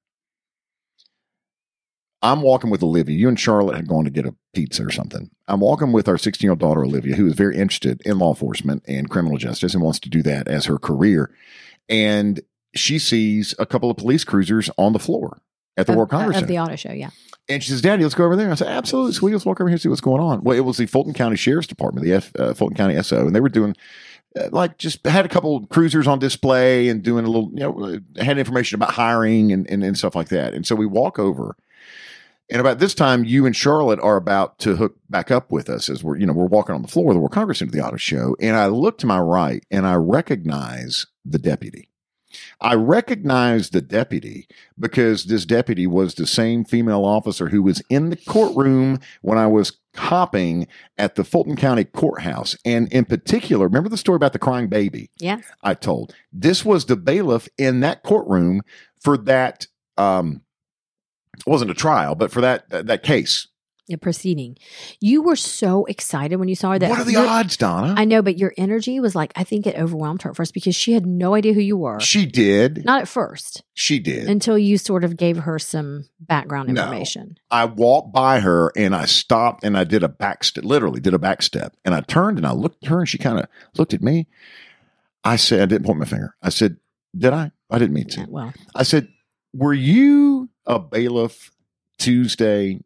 [2.23, 3.17] I'm walking with Olivia.
[3.17, 5.31] You and Charlotte had gone to get a pizza or something.
[5.47, 8.31] I'm walking with our 16 year old daughter, Olivia, who is very interested in law
[8.31, 11.31] enforcement and criminal justice and wants to do that as her career.
[11.89, 12.41] And
[12.75, 15.41] she sees a couple of police cruisers on the floor
[15.77, 17.11] at the Of- World Congress of the auto show, yeah.
[17.49, 18.51] And she says, Daddy, let's go over there.
[18.51, 19.35] I said, Absolutely, sweetie.
[19.35, 20.43] Let's walk over here and see what's going on.
[20.43, 23.35] Well, it was the Fulton County Sheriff's Department, the F, uh, Fulton County SO, and
[23.35, 23.75] they were doing
[24.39, 28.01] uh, like just had a couple cruisers on display and doing a little, you know,
[28.23, 30.53] had information about hiring and, and, and stuff like that.
[30.53, 31.57] And so we walk over.
[32.51, 35.91] And about this time, you and Charlotte are about to hook back up with us
[35.91, 37.85] as we're, you know, we're walking on the floor of the World Congress into the
[37.85, 38.37] auto show.
[38.41, 41.91] And I look to my right and I recognize the deputy.
[42.61, 48.11] I recognize the deputy because this deputy was the same female officer who was in
[48.11, 52.57] the courtroom when I was hopping at the Fulton County Courthouse.
[52.65, 55.41] And in particular, remember the story about the crying baby Yeah.
[55.63, 56.15] I told?
[56.33, 58.63] This was the bailiff in that courtroom
[59.01, 60.43] for that um
[61.47, 63.49] it wasn't a trial, but for that that, that case.
[63.91, 64.59] A proceeding.
[65.01, 67.95] You were so excited when you saw her that what are the your- odds, Donna?
[67.97, 70.77] I know, but your energy was like I think it overwhelmed her at first because
[70.77, 71.99] she had no idea who you were.
[71.99, 72.85] she did.
[72.85, 74.29] Not at first, she did.
[74.29, 76.83] until you sort of gave her some background No.
[76.83, 77.39] information.
[77.51, 81.15] I walked by her and I stopped and I did a back step, literally did
[81.15, 81.75] a back step.
[81.83, 83.47] And I turned and I looked at her and she kind of
[83.79, 84.27] looked at me.
[85.25, 86.35] I said, I didn't point my finger.
[86.43, 86.77] I said,
[87.17, 87.53] Did I?
[87.71, 88.27] I didn't mean to.
[88.29, 89.09] Well, I said,
[89.55, 91.51] Were you a bailiff
[91.99, 92.79] Tuesday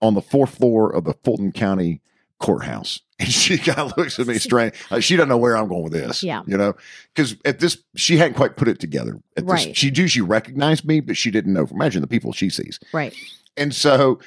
[0.00, 2.00] on the fourth floor of the Fulton County
[2.38, 3.00] courthouse?
[3.20, 4.72] And she kind of looks at me strange.
[4.90, 6.22] Like, she doesn't know where I'm going with this.
[6.22, 6.40] Yeah.
[6.46, 6.72] You know,
[7.14, 9.20] because at this, she hadn't quite put it together.
[9.36, 9.76] At this, Right.
[9.76, 11.66] She knew she recognized me, but she didn't know.
[11.70, 12.80] Imagine the people she sees.
[12.94, 13.14] right.
[13.58, 14.20] And so,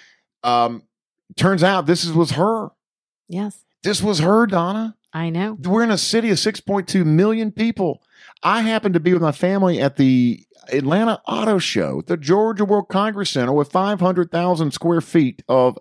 [0.44, 0.84] um,
[1.36, 2.70] turns out this is, was her.
[3.28, 4.96] Yes, This was her, Donna.
[5.12, 5.54] I know.
[5.60, 8.04] We're in a city of 6.2 million people.
[8.44, 12.90] I happened to be with my family at the Atlanta Auto Show, the Georgia World
[12.90, 15.78] Congress Center with 500,000 square feet of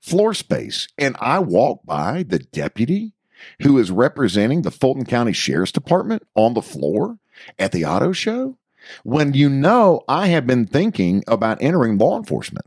[0.00, 0.88] floor space.
[0.98, 3.14] And I walked by the deputy
[3.62, 7.18] who is representing the Fulton County Sheriff's Department on the floor
[7.58, 8.58] at the auto show
[9.04, 12.66] when you know I have been thinking about entering law enforcement.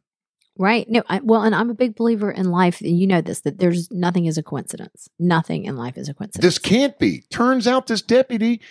[0.57, 0.89] Right.
[0.89, 2.79] No, I, well, and I'm a big believer in life.
[2.79, 5.09] and You know this that there's nothing is a coincidence.
[5.19, 6.41] Nothing in life is a coincidence.
[6.41, 7.23] This can't be.
[7.29, 8.61] Turns out this deputy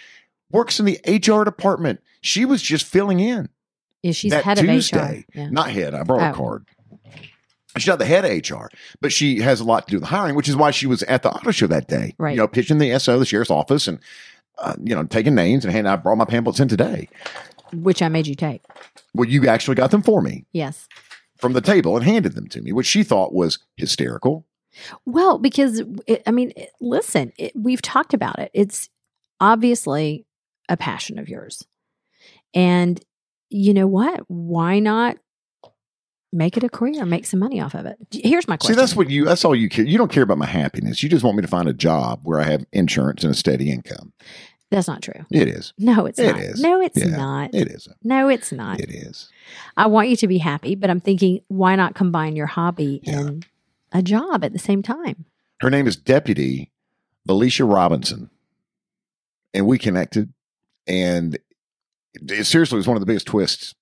[0.55, 2.01] works in the HR department.
[2.23, 3.49] She was just filling in.
[4.03, 4.99] Yeah, she's that head Tuesday.
[4.99, 5.39] of HR.
[5.39, 5.49] Yeah.
[5.51, 5.95] Not head.
[5.95, 6.35] I brought a Oh.
[6.35, 6.65] card.
[7.77, 8.69] She's not the head of HR,
[9.01, 11.23] but she has a lot to do with hiring, which is why she was at
[11.25, 12.15] the auto show that day.
[12.19, 12.31] Right.
[12.31, 13.99] You know, pitching the SO, the sheriff's office, and
[14.59, 15.89] uh, you know, taking names and hand.
[15.89, 17.09] I brought my pamphlets in today.
[17.73, 18.63] Which I made you take.
[19.13, 20.89] Well, you actually got them for me Yes.
[21.37, 24.47] from the table and handed them to me, which she thought was hysterical.
[25.05, 28.53] Well, because it, I mean, it, listen, it, we've talked about it.
[28.55, 28.89] It's
[29.41, 30.25] obviously
[30.69, 31.65] a passion of yours,
[32.55, 33.01] and
[33.51, 34.21] you know what?
[34.29, 35.17] Why not
[36.33, 37.97] make it a career, make some money off of it?
[38.11, 38.75] Here's my question.
[38.75, 39.25] See, that's what you.
[39.25, 39.85] That's all you care.
[39.85, 41.03] You don't care about my happiness.
[41.03, 43.71] You just want me to find a job where I have insurance and a steady
[43.71, 44.13] income.
[44.71, 45.25] That's not true.
[45.31, 45.73] It is.
[45.79, 46.41] No, it's It not.
[46.41, 46.61] is.
[46.61, 47.55] No, it's Yeah, not.
[47.55, 47.87] It is.
[48.03, 48.81] no, it's not.
[48.81, 49.29] It is.
[49.77, 53.21] I want you to be happy, but I'm thinking, why not combine your hobby Yeah.
[53.21, 53.47] and
[53.93, 55.27] a job at the same time?
[55.61, 56.73] Her name is Deputy
[57.29, 58.31] Alicia Robinson.
[59.53, 60.33] And we connected.
[60.87, 61.39] And
[62.15, 63.75] it seriously was one of the biggest twists.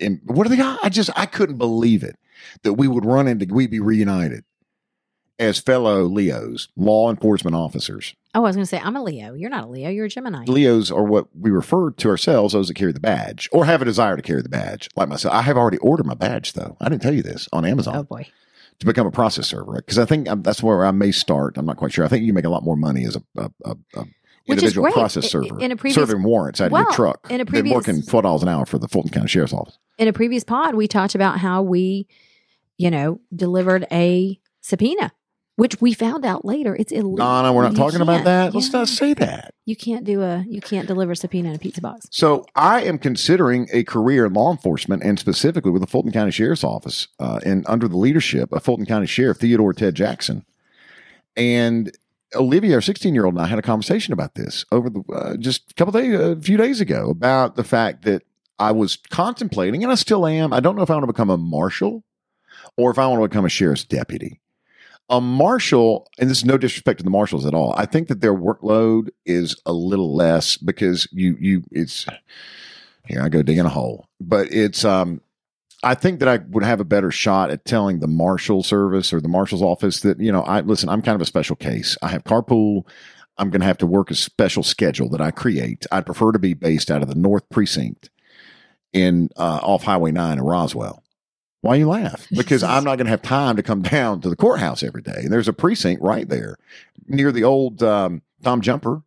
[0.00, 2.16] And what are the I just I couldn't believe it
[2.62, 4.44] that we would run into we'd be reunited
[5.40, 8.14] as fellow Leos, law enforcement officers.
[8.34, 9.34] Oh, I was going to say, I'm a Leo.
[9.34, 9.88] You're not a Leo.
[9.88, 10.44] You're a Gemini.
[10.44, 13.84] Leos are what we refer to ourselves those that carry the badge or have a
[13.84, 15.34] desire to carry the badge, like myself.
[15.34, 16.76] I have already ordered my badge though.
[16.80, 17.96] I didn't tell you this on Amazon.
[17.96, 18.26] Oh boy.
[18.80, 21.56] to become a process server because I think um, that's where I may start.
[21.56, 22.04] I'm not quite sure.
[22.04, 24.04] I think you make a lot more money as a, a, a, a
[24.48, 24.94] Which is individual great.
[24.94, 27.74] process server in a previous- serving warrants out of Well, your truck in a previous-
[27.74, 29.78] working twelve dollars an hour for the Fulton County Sheriff's Office.
[29.98, 32.06] In a previous pod, we talked about how we,
[32.76, 35.12] you know, delivered a subpoena,
[35.56, 37.16] which we found out later it's illegal.
[37.16, 38.54] Donna, we're not You talking about that.
[38.54, 38.78] Let's Yeah.
[38.78, 39.54] not say that.
[39.66, 40.44] You can't do a.
[40.48, 42.06] You can't deliver a subpoena in a pizza box.
[42.10, 46.30] So I am considering a career in law enforcement and specifically with the Fulton County
[46.30, 50.44] Sheriff's Office uh, and under the leadership of Fulton County Sheriff Theodore Ted Jackson.
[51.36, 51.92] And
[52.34, 55.36] Olivia, our 16 year old, and I had a conversation about this over the uh,
[55.36, 58.22] just a couple days, a few days ago about the fact that
[58.58, 60.52] I was contemplating, and I still am.
[60.52, 62.04] I don't know if I want to become a marshal
[62.76, 64.40] or if I want to become a sheriff's deputy.
[65.10, 67.72] a marshal, and this is no disrespect to the marshals at all.
[67.76, 72.06] I think that their workload is a little less because you you it's
[73.06, 75.20] here I go digging a hole, but it's um.
[75.82, 79.20] I think that I would have a better shot at telling the marshal service or
[79.20, 80.88] the marshal's office that you know I listen.
[80.88, 81.96] I'm kind of a special case.
[82.02, 82.86] I have carpool.
[83.38, 85.86] I'm going to have to work a special schedule that I create.
[85.92, 88.10] I'd prefer to be based out of the North Precinct
[88.92, 91.04] in uh, off Highway Nine in Roswell.
[91.60, 92.26] Why you laugh?
[92.30, 95.20] Because I'm not going to have time to come down to the courthouse every day.
[95.22, 96.56] And there's a precinct right there
[97.06, 99.02] near the old um, Tom Jumper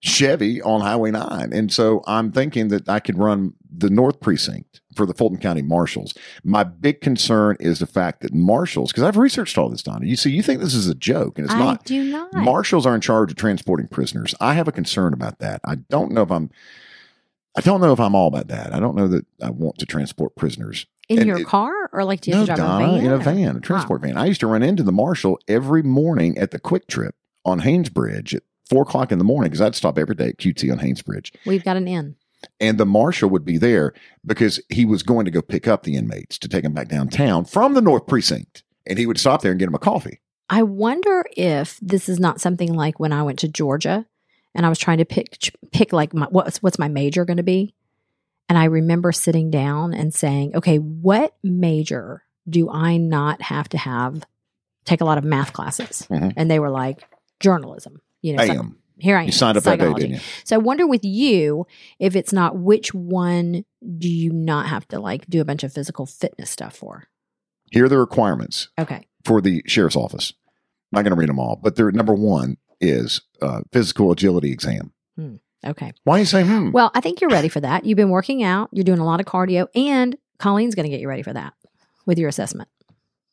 [0.00, 1.52] Chevy on Highway 9.
[1.52, 5.62] And so I'm thinking that I could run the North Precinct for the Fulton County
[5.62, 6.14] Marshals.
[6.42, 10.06] My big concern is the fact that marshals, because I've researched all this, Donna.
[10.06, 11.84] You see, you think this is a joke, and it's I not.
[11.84, 12.32] do not.
[12.34, 14.34] Marshals are in charge of transporting prisoners.
[14.40, 15.60] I have a concern about that.
[15.64, 16.50] I don't know if I'm.
[17.56, 18.74] I don't know if I'm all about that.
[18.74, 20.86] I don't know that I want to transport prisoners.
[21.08, 22.96] in and your it- car or like do you have no, to drive Donna, a
[22.96, 23.04] van?
[23.06, 24.16] in a van, a transport van.
[24.18, 27.12] I used to run into the marshal every morning at the QuikTrip
[27.46, 30.70] on Haynesbridge at four o'clock in the morning because I'd stop every day at QT
[30.70, 32.16] on Haynesbridge, We've got an inn.
[32.60, 33.92] And the marshal would be there
[34.24, 37.44] because he was going to go pick up the inmates to take them back downtown
[37.44, 40.20] from the North Precinct, and he would stop there and get them a coffee.
[40.48, 44.06] I wonder if this is not something like when I went to Georgia
[44.54, 47.42] and I was trying to pick pick like my, what's what's my major going to
[47.42, 47.74] be,
[48.48, 53.78] and I remember sitting down and saying, "Okay, what major do I not have to
[53.78, 54.24] have
[54.84, 56.32] take a lot of math classes?" Mhm.
[56.36, 57.02] And they were like,
[57.40, 58.78] "Journalism." You know, am.
[58.98, 59.26] Here I am.
[59.26, 60.20] You signed up that day, didn't you?
[60.44, 61.66] So I wonder with you
[61.98, 63.64] if it's not which one
[63.98, 67.04] do you not have to like do a bunch of physical fitness stuff for?
[67.70, 69.06] Here are the requirements Okay.
[69.24, 70.32] for the sheriff's office.
[70.92, 74.52] I'm not going to read them all, but their number one is uh, physical agility
[74.52, 74.92] exam.
[75.66, 75.92] Okay.
[76.04, 76.70] Why are you saying hmm?
[76.70, 77.84] Well, I think you're ready for that.
[77.84, 81.00] You've been working out, you're doing a lot of cardio, and Colleen's going to get
[81.00, 81.54] you ready for that
[82.04, 82.68] with your assessment.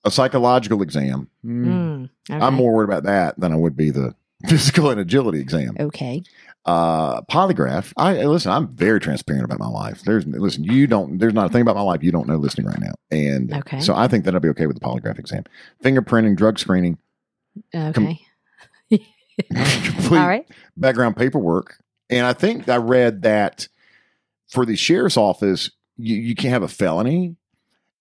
[0.03, 1.29] a psychological exam.
[1.43, 1.65] Hmm.
[1.67, 2.43] Mm, okay.
[2.43, 4.15] I'm more worried about that than I would be the
[4.47, 5.75] physical and agility exam.
[5.79, 6.23] okay.
[6.65, 7.91] Uh, polygraph.
[7.97, 8.49] I listen.
[8.51, 10.01] I'm very transparent about my life.
[10.03, 10.63] There's listen.
[10.63, 11.17] You don't.
[11.17, 12.93] There's not a thing about my life you don't know listening right now.
[13.11, 13.81] And Okay.
[13.81, 15.43] so I think that I'll be okay with the polygraph exam.
[15.83, 16.97] Fingerprinting, drug screening,
[17.75, 18.21] Okay.
[18.89, 20.47] complete All right.
[20.77, 21.77] background paperwork.
[22.09, 23.67] And I think I read that
[24.47, 27.35] for the sheriff's office, you, you can't have a felony,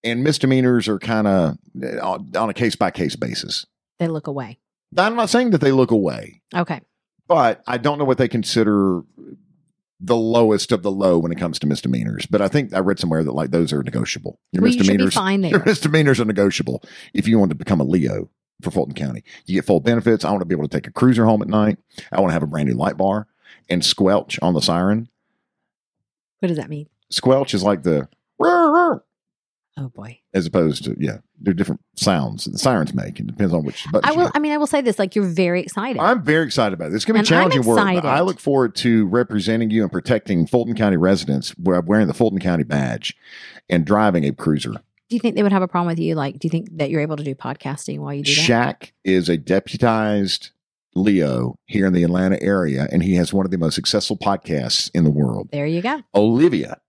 [0.05, 1.57] and misdemeanors are kind of
[2.03, 3.67] on, on a case by case basis.
[3.99, 4.59] They look away.
[4.97, 6.81] I'm not saying that they look away, Okay.
[7.29, 9.03] but I don't know what they consider
[10.05, 12.27] the lowest of the low when it comes to misdemeanors.
[12.27, 14.41] But I think I read somewhere that like those are negotiable.
[14.51, 16.83] Your Well, you misdemeanors, fine your misdemeanors are negotiable
[17.15, 18.29] if you want to become a Leo
[18.61, 19.23] for Fulton County.
[19.47, 20.25] You get full benefits.
[20.25, 21.79] I want to be able to take a cruiser home at night.
[22.11, 23.29] I want to have a brand new light bar
[23.69, 25.09] and squelch on the siren.
[26.41, 26.89] What does that mean?
[27.11, 28.09] Squelch is like the
[29.79, 30.21] Oh boy.
[30.35, 33.19] as opposed to yeah, there are different sounds that the sirens make.
[33.19, 34.09] It depends on which button.
[34.09, 35.99] I will I mean I will say this like you're very excited.
[35.99, 36.95] I'm very excited about it.
[36.95, 37.79] It's going to be And challenging work.
[38.03, 38.05] but.
[38.05, 42.13] I look forward to representing you and protecting Fulton County residents where I'm wearing the
[42.15, 43.17] Fulton County badge
[43.71, 44.73] and driving a cruiser.
[44.73, 46.91] do you think they would have a problem with you like do you think that
[46.91, 48.79] you're able to do podcasting while you do that?
[48.83, 50.51] Shaq is a deputized
[50.95, 54.91] Leo here in the Atlanta area, and he has one of the most successful podcasts
[54.95, 55.49] in the world.
[55.51, 56.03] There you go.
[56.15, 56.83] Olivia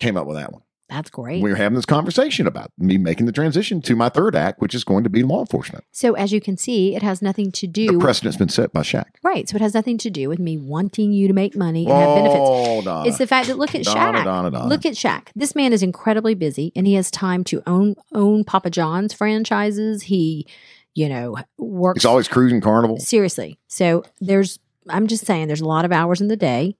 [0.00, 0.62] came up with that one.
[0.88, 1.42] That's great.
[1.42, 4.84] We're having this conversation about me making the transition to my third act, which is
[4.84, 5.84] going to be law enforcement.
[5.92, 7.92] so as you can see, it has nothing to do.
[7.92, 9.06] The precedent's been set by Shaq.
[9.22, 9.48] right.
[9.48, 12.14] So it has nothing to do with me wanting you to make money and have
[12.16, 12.38] benefits.
[12.38, 13.08] Oh, Donna.
[13.08, 14.24] It's the fact that look at Donna, Shaq.
[14.24, 14.68] Donna, Donna.
[14.68, 15.28] Look at Shaq.
[15.34, 20.02] This man is incredibly busy and he has time to own own Papa John's franchises.
[20.02, 20.46] He,
[20.94, 22.98] you know, works He's always cruising carnival.
[22.98, 23.58] seriously.
[23.68, 24.58] So there's
[24.88, 26.76] I'm just saying there's a lot of hours in the day.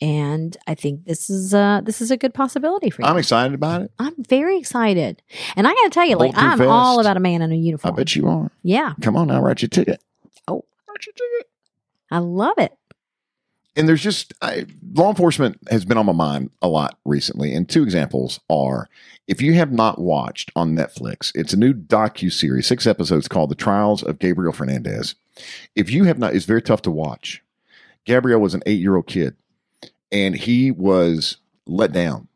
[0.00, 3.08] And I think this is uh this is a good possibility for you.
[3.08, 3.90] I'm excited about it.
[3.98, 5.22] I'm very excited.
[5.56, 7.94] And I gotta tell you, like I'm all about a man in a uniform.
[7.94, 8.50] I bet you are.
[8.62, 8.94] Yeah.
[9.02, 10.02] Come on now, write your ticket.
[10.46, 10.64] Oh.
[10.88, 11.50] write your ticket.
[12.10, 12.72] I love it.
[13.76, 17.54] And there's just I, law enforcement has been on my mind a lot recently.
[17.54, 18.88] And two examples are
[19.28, 23.50] if you have not watched on Netflix, it's a new docu series, six episodes called
[23.50, 25.14] "The Trials of Gabriel Fernandez."
[25.76, 27.42] If you have not, it's very tough to watch.
[28.04, 29.36] Gabriel was an eight year old kid,
[30.10, 32.28] and he was let down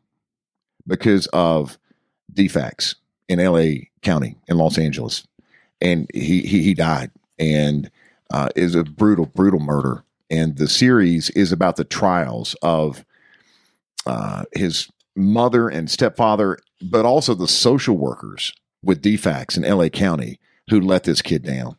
[0.85, 1.77] because of
[2.31, 2.95] defects
[3.27, 3.89] in L.A.
[4.01, 5.25] County in Los Angeles,
[5.81, 7.89] and he he, he died, and
[8.31, 10.03] uh, is a brutal brutal murder
[10.33, 13.05] and the series is about the trials of
[14.07, 18.51] uh, his mother and stepfather, but also the social workers
[18.81, 20.39] with defects in LA County
[20.71, 21.77] who let this kid down,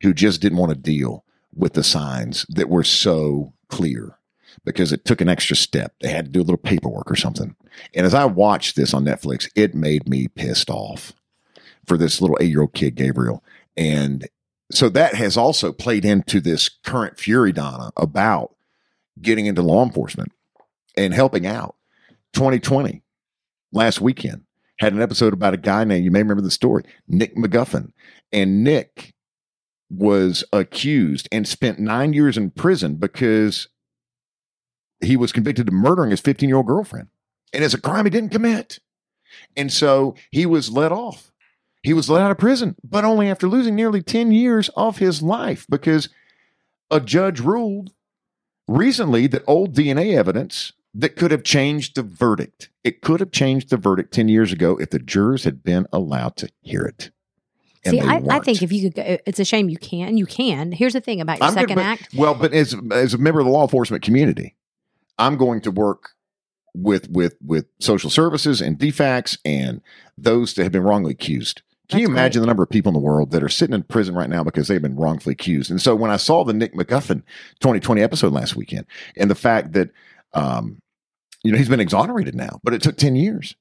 [0.00, 4.16] who just didn't want to deal with the signs that were so clear
[4.64, 5.94] because it took an extra step.
[6.00, 7.56] They had to do a little paperwork or something.
[7.94, 11.12] And as I watched this on Netflix, it made me pissed off
[11.86, 13.42] for this little eight year old kid, Gabriel.
[13.76, 14.28] And
[14.70, 18.54] so that has also played into this current fury, Donna, about
[19.20, 20.32] getting into law enforcement
[20.96, 21.76] and helping out.
[22.32, 23.02] 2020,
[23.72, 24.44] last weekend,
[24.78, 27.92] had an episode about a guy named, you may remember the story, Nick McGuffin.
[28.32, 29.12] And Nick
[29.90, 33.68] was accused and spent nine years in prison because
[35.02, 37.08] he was convicted of murdering his 15 year old girlfriend.
[37.52, 38.78] And it's a crime he didn't commit.
[39.56, 41.32] And so he was let off.
[41.82, 45.22] He was let out of prison, but only after losing nearly 10 years of his
[45.22, 46.08] life because
[46.90, 47.92] a judge ruled
[48.68, 52.70] recently that old DNA evidence that could have changed the verdict.
[52.84, 56.36] It could have changed the verdict 10 years ago if the jurors had been allowed
[56.36, 57.10] to hear it.
[57.84, 60.16] See, I, I think if you could, go, it's a shame you can.
[60.16, 60.70] You can.
[60.70, 62.14] Here's the thing about your I'm second but- act.
[62.14, 64.54] Well, but as as a member of the law enforcement community,
[65.18, 66.10] I'm going to work
[66.74, 69.82] with with with social services and DFACs and
[70.16, 71.62] those that have been wrongly accused.
[71.88, 73.82] Can you That's imagine the number of people in the world that are sitting in
[73.82, 75.70] prison right now because they've been wrongfully accused?
[75.70, 77.22] And so when I saw the Nick McGuffin
[77.60, 78.86] 2020 episode last weekend
[79.16, 79.90] and the fact that
[80.32, 80.80] um
[81.44, 83.54] you know he's been exonerated now, but it took 10 years.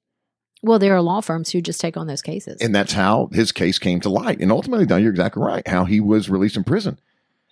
[0.64, 2.62] Well, there are law firms who just take on those cases.
[2.62, 4.40] And that's how his case came to light.
[4.40, 7.00] And ultimately, Don, you're exactly right, how he was released in prison.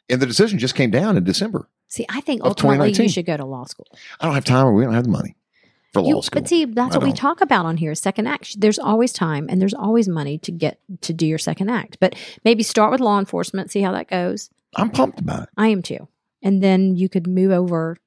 [0.10, 1.68] And the decision just came down in December.
[1.88, 3.88] See, I think ultimately you should go to law school.
[4.20, 5.36] I don't have time or we don't have the money
[5.94, 6.42] for law You- school.
[6.42, 7.18] But see, that's I what we don't.
[7.18, 7.94] talk about on here.
[7.96, 8.60] Second act.
[8.60, 11.98] There's always time and there's always money to get to do your second act.
[12.00, 14.50] But maybe start with law enforcement, see how that goes.
[14.76, 15.50] I'm pumped about it.
[15.58, 16.08] I am too.
[16.44, 17.98] And then you could move over,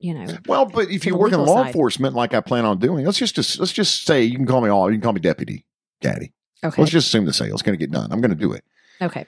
[0.00, 0.26] you know.
[0.46, 1.68] Well, but if you work in law side.
[1.68, 4.68] enforcement like I plan on doing, let's just let's just say you can call me
[4.68, 5.64] all you can call me deputy,
[6.00, 6.32] daddy.
[6.64, 6.80] Okay.
[6.82, 8.12] Let's just assume the sale is going to get done.
[8.12, 8.64] I'm going to do it.
[9.00, 9.26] okay.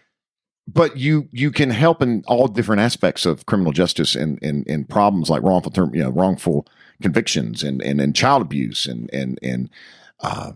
[0.66, 4.88] But you you can help in all different aspects of criminal justice and and, and
[4.88, 6.66] problems like wrongful term, you know, wrongful
[7.02, 9.70] convictions and and, and child abuse and and and
[10.20, 10.52] uh,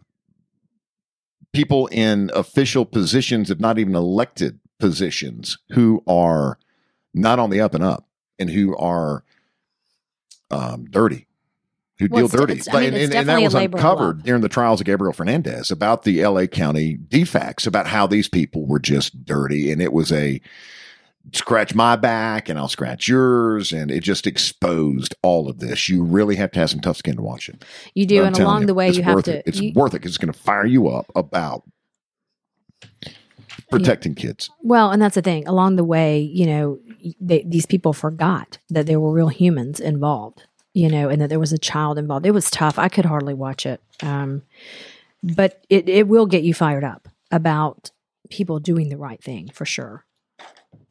[1.52, 6.58] people in official positions, if not even elected positions, who are
[7.12, 9.24] not on the up and up and who are
[10.50, 11.27] um, dirty,
[11.98, 12.52] who Well, deal dirty.
[12.60, 14.22] it's- I mean, and, and- that was uncovered love.
[14.24, 18.66] during the trials of Gabriel Fernandez about the LA County defects, about how these people
[18.66, 19.72] were just dirty.
[19.72, 20.40] And it was a
[21.34, 23.72] scratch my back and I'll scratch yours.
[23.72, 25.88] And it just exposed all of this.
[25.88, 27.64] You really have to have some tough skin to watch it.
[27.94, 29.38] You do, But and along you, the way, you have to.
[29.38, 29.42] It.
[29.46, 31.64] It's you- worth it because it's going to fire you up about
[33.70, 34.50] protecting kids.
[34.62, 35.46] Well, and that's the thing.
[35.46, 36.78] Along the way, you know,
[37.20, 40.44] they, these people forgot that there were real humans involved,
[40.74, 42.26] you know, and that there was a child involved.
[42.26, 42.78] It was tough.
[42.78, 43.80] I could hardly watch it.
[44.02, 44.42] Um,
[45.22, 47.90] but it, it will get you fired up about
[48.30, 50.04] people doing the right thing for sure.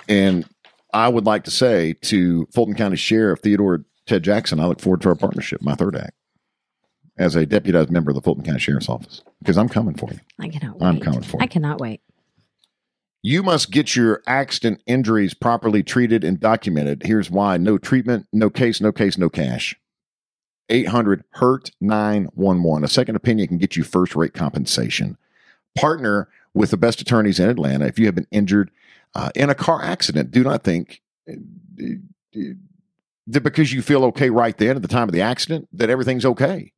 [0.10, 0.46] And
[0.94, 5.02] I would like to say to Fulton County Sheriff Theodore Ted Jackson, I look forward
[5.02, 6.14] to our partnership, my third act,
[7.18, 10.20] as a deputized member of the Fulton County Sheriff's Office, because I'm coming for you.
[10.40, 10.88] I cannot wait.
[10.88, 12.02] I'm coming for I cannot wait.
[13.28, 17.04] You must get your accident injuries properly treated and documented.
[17.04, 19.76] Here's why no treatment, no case, no case, no cash.
[20.70, 22.86] 800 HURT 911.
[22.86, 25.18] A second opinion can get you first rate compensation.
[25.76, 27.86] Partner with the best attorneys in Atlanta.
[27.86, 28.72] If you have been injured
[29.14, 31.34] uh, in a car accident, do not think uh,
[33.28, 36.26] that because you feel okay right then at the time of the accident, that everything's
[36.26, 36.72] okay.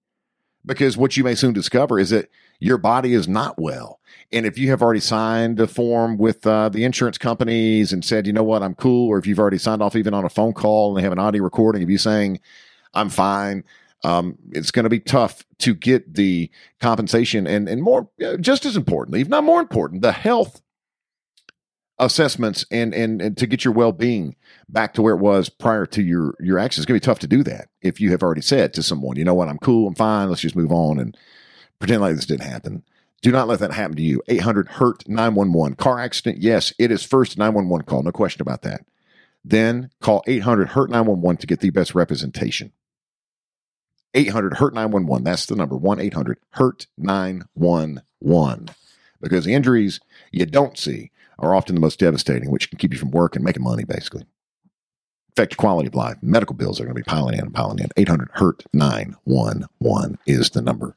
[0.66, 2.28] Because what you may soon discover is that
[2.60, 3.99] your body is not well.
[4.32, 8.28] And if you have already signed a form with uh, the insurance companies and said,
[8.28, 10.54] you know what, I'm cool, or if you've already signed off even on a phone
[10.54, 12.40] call and they have an audio recording of you saying,
[12.94, 13.64] I'm fine,
[14.04, 16.50] um, it's going to be tough to get the
[16.80, 18.10] compensation and, and more,
[18.40, 20.62] just as importantly, if not more important, the health
[21.98, 24.36] assessments and, and, and to get your well being
[24.70, 26.84] back to where it was prior to your, your accident.
[26.84, 29.18] It's going to be tough to do that if you have already said to someone,
[29.18, 31.18] you know what, I'm cool, I'm fine, let's just move on and
[31.80, 32.84] pretend like this didn't happen.
[33.22, 34.22] Do not let that happen to you.
[34.28, 35.76] 800 HURT 911.
[35.76, 38.04] Car accident, yes, it is first 911 call.
[38.04, 38.86] No question about that.
[39.44, 42.72] Then call 800 HURT 911 to get the best representation.
[44.14, 45.24] 800 HURT 911.
[45.24, 48.70] That's the number 1 800 HURT 911.
[49.22, 50.00] Because the injuries
[50.32, 53.44] you don't see are often the most devastating, which can keep you from work and
[53.44, 54.26] making money, basically.
[55.34, 56.18] Affect your quality of life.
[56.22, 57.90] Medical bills are going to be piling in and piling in.
[57.98, 60.96] 800 HURT 911 is the number.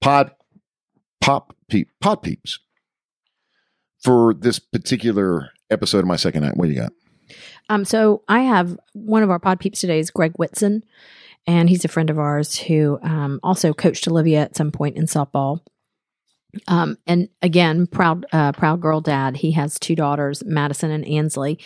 [0.00, 0.32] Pod
[1.22, 2.58] pop peep pod peeps
[4.02, 6.56] for this particular episode of my second night.
[6.56, 6.92] What do you got?
[7.70, 10.84] Um, so I have one of our pod peeps today is Greg Whitson,
[11.46, 15.06] and he's a friend of ours who um, also coached Olivia at some point in
[15.06, 15.60] softball.
[16.68, 19.36] Um, and again, proud, uh, proud girl dad.
[19.38, 21.58] He has two daughters, Madison and Ansley,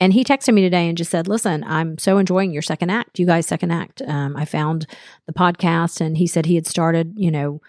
[0.00, 3.18] and he texted me today and just said, "Listen, I'm so enjoying your second act.
[3.18, 4.02] You guys' second act.
[4.02, 4.86] Um, I found
[5.26, 7.62] the podcast, and he said he had started, you know."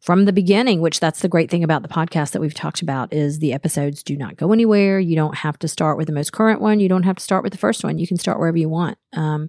[0.00, 3.12] From the beginning, which that's the great thing about the podcast that we've talked about
[3.12, 5.00] is the episodes do not go anywhere.
[5.00, 6.78] You don't have to start with the most current one.
[6.78, 7.98] You don't have to start with the first one.
[7.98, 9.48] You can start wherever you want um,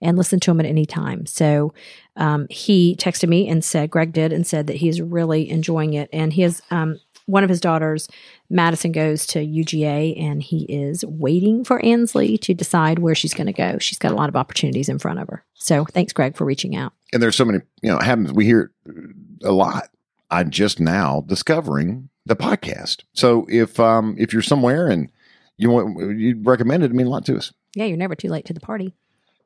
[0.00, 1.26] and listen to them at any time.
[1.26, 1.74] So
[2.16, 6.08] um, he texted me and said, Greg did, and said that he's really enjoying it.
[6.12, 6.98] And he has um,
[7.30, 8.08] one of his daughters,
[8.48, 13.46] Madison, goes to UGA and he is waiting for Ansley to decide where she's going
[13.46, 13.78] to go.
[13.78, 15.44] She's got a lot of opportunities in front of her.
[15.54, 16.92] So thanks, Greg, for reaching out.
[17.12, 18.32] And there's so many, you know, it happens.
[18.32, 19.14] We hear it
[19.44, 19.84] a lot.
[20.30, 23.02] I'm just now discovering the podcast.
[23.14, 25.10] So if um if you're somewhere and
[25.56, 27.52] you want you recommend it, it mean a lot to us.
[27.74, 28.94] Yeah, you're never too late to the party.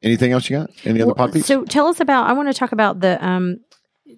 [0.02, 0.70] Anything else you got?
[0.84, 1.46] Any other Well, pod peeps?
[1.46, 2.26] So tell us about.
[2.28, 3.60] I want to talk about the um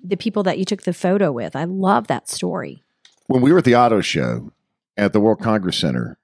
[0.03, 1.55] the people that you took the photo with.
[1.55, 2.83] I love that story.
[3.27, 4.53] When we were at the auto show
[4.97, 6.18] at the World Congress Center,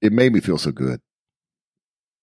[0.00, 1.00] it made me feel so good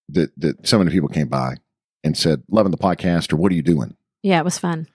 [0.09, 1.55] that that so many people came by
[2.03, 4.87] and said, "Loving the podcast," or "What are you doing?" Yeah, it was fun.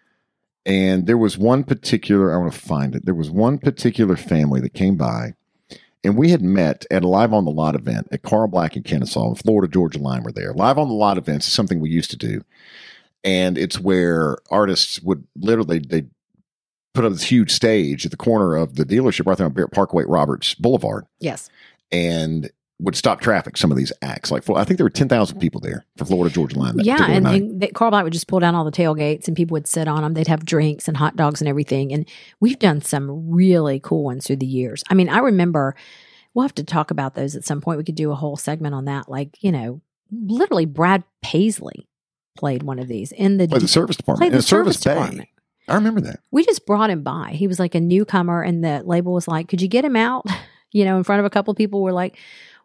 [0.66, 3.06] And there was one particular, I want to find it.
[3.06, 5.34] There was one particular family that came by,
[6.04, 8.84] and we had met at a Live on the Lot event at Carl Black and
[8.84, 10.52] Kennesaw, Florida Georgia Line were there.
[10.52, 12.42] Live on the Lot events is something we used to do.
[13.24, 16.06] And it's where artists would literally, they
[16.94, 19.72] put up this huge stage at the corner of the dealership right there on Barrett
[19.72, 21.48] Parkway, Roberts Boulevard, Yes.
[21.92, 23.56] and would stop traffic.
[23.56, 26.32] Some of these acts, like I think there were ten thousand people there for Florida
[26.32, 26.76] Georgia Line.
[26.76, 29.36] That yeah, and, and they, Carl Black would just pull down all the tailgates, and
[29.36, 30.14] people would sit on them.
[30.14, 31.92] They'd have drinks and hot dogs and everything.
[31.92, 32.08] And
[32.40, 34.84] we've done some really cool ones through the years.
[34.88, 35.74] I mean, I remember.
[36.34, 37.78] We'll have to talk about those at some point.
[37.78, 39.08] We could do a whole segment on that.
[39.08, 39.80] Like, you know,
[40.12, 41.88] literally, Brad Paisley
[42.36, 44.94] played one of these in the Played the service department played the service, service bay.
[44.94, 45.28] department.
[45.68, 46.20] I remember that.
[46.30, 47.32] we just brought him by.
[47.32, 50.26] He was like a newcomer, and the label was like, "Could you get him out?"
[50.70, 51.82] You know, in front of a couple of people.
[51.82, 52.18] We're like,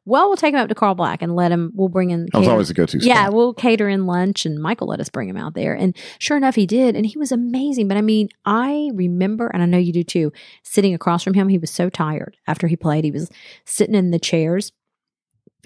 [0.03, 1.71] "Well, we'll take him up to Carl Black and let him.
[1.73, 2.97] We'll bring in." I was always a go-to.
[2.97, 3.33] yeah, spot.
[3.33, 5.73] we'll cater in lunch, and Michael let us bring him out there.
[5.73, 7.87] And sure enough, he did, and he was amazing.
[7.87, 10.33] But I mean, I remember, and I know you do too,
[10.63, 11.47] sitting across from him.
[11.47, 13.05] He was so tired after he played.
[13.05, 13.29] He was
[13.63, 14.73] sitting in the chairs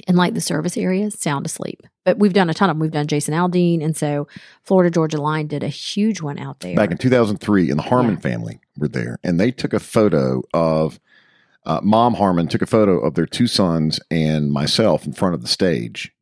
[0.07, 1.81] in like the service area, sound asleep.
[2.05, 2.81] But we've done a ton of them.
[2.81, 4.27] We've done Jason Aldean, and so
[4.63, 6.75] Florida Georgia Line did a huge one out there.
[6.75, 8.19] back in 2003 and the harmon Yeah.
[8.19, 10.99] family were there and they took a photo of
[11.65, 15.41] uh, mom harmon took a photo of their two sons and myself in front of
[15.41, 16.13] the stage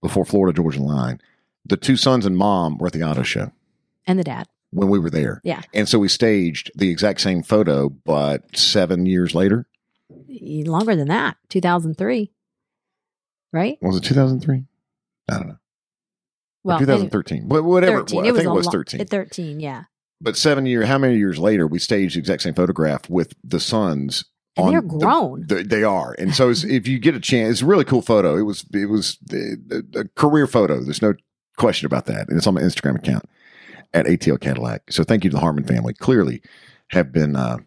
[0.00, 1.20] before florida georgia line
[1.66, 3.52] the two sons and mom were at the auto show
[4.06, 4.48] and the dad.
[4.70, 5.60] when we were there Yeah.
[5.74, 9.66] and so we staged the exact same photo but seven years later
[10.28, 12.32] longer than that 2003
[13.52, 13.78] right?
[13.82, 14.64] Was it 2003
[15.30, 15.56] i don't know.
[16.64, 19.00] Well 2013 but whatever it 13 was, it i was think it was lo- 13
[19.00, 19.84] uh, 13 yeah.
[20.20, 23.60] But seven years how many years later we staged the exact same photograph with the
[23.60, 24.24] sons
[24.56, 25.46] and they're the- grown.
[25.46, 28.36] They, they are, and so if you get a chance, it's a really cool photo.
[28.36, 30.80] It was it was a, a career photo.
[30.80, 31.14] There's no
[31.56, 33.24] question about that, and it's on my Instagram account
[33.94, 34.92] at ATL Cadillac.
[34.92, 35.94] So thank you to the Harmon family.
[35.94, 36.42] Clearly,
[36.88, 37.58] have been uh,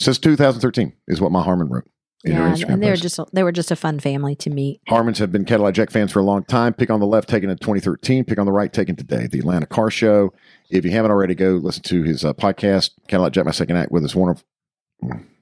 [0.00, 1.88] since 2013 is what my Harmon wrote
[2.24, 5.30] yeah and, they were just they were just a fun family to meet Harmons have
[5.30, 6.74] been Cadillac Jack fans for a long time.
[6.74, 8.24] Pick on the left, taken in 2013.
[8.24, 9.26] Pick on the right, taken today.
[9.28, 10.32] The Atlanta Car Show.
[10.70, 13.92] If you haven't already, go listen to his uh, podcast, Cadillac Jack, my second act,
[13.92, 14.44] with his wonderful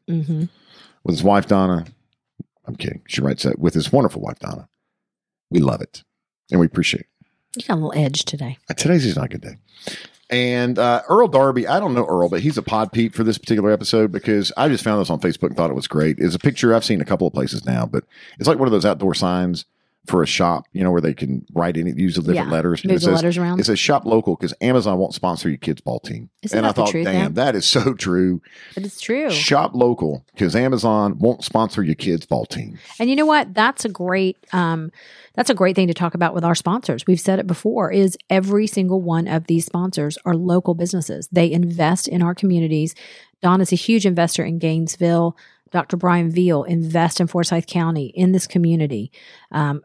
[0.07, 0.45] hmm
[1.05, 1.87] with his wife Donna.
[2.67, 3.03] I'm kidding.
[3.07, 4.69] She writes that with his wonderful wife Donna.
[5.51, 6.03] We love it
[6.51, 7.07] and we appreciate it.
[7.57, 9.57] you got a little edge today Uh, Today's just not a good day.
[10.29, 13.39] And uh, Earl Darby, I don't know Earl, but he's a pod peep for this
[13.39, 16.19] particular episode because I just found this on Facebook and thought it was great.
[16.19, 18.05] It's a picture I've seen a couple of places now, but
[18.39, 19.67] it's like one of those outdoor signs
[20.07, 22.53] for a shop, you know, where they can write any use the different Yeah.
[22.53, 22.85] letters.
[22.85, 25.59] Move it the says, letters around it says shop local because Amazon won't sponsor your
[25.59, 26.31] kids' ball team.
[26.43, 28.41] Isn't and I thought, damn, that is so true.
[28.75, 32.79] but it's true Shop local because Amazon won't sponsor your kids' ball team.
[32.99, 33.55] And you know what?
[33.55, 34.91] That's a great um
[35.35, 37.07] that's a great thing to talk about with our sponsors.
[37.07, 41.29] We've said it before is every single one of these sponsors are local businesses.
[41.31, 42.95] They invest in our communities.
[43.43, 45.37] Don is a huge investor in Gainesville.
[45.73, 45.97] Dr.
[45.97, 49.11] Brian Veal invest in Forsyth County in this community.
[49.51, 49.83] Um,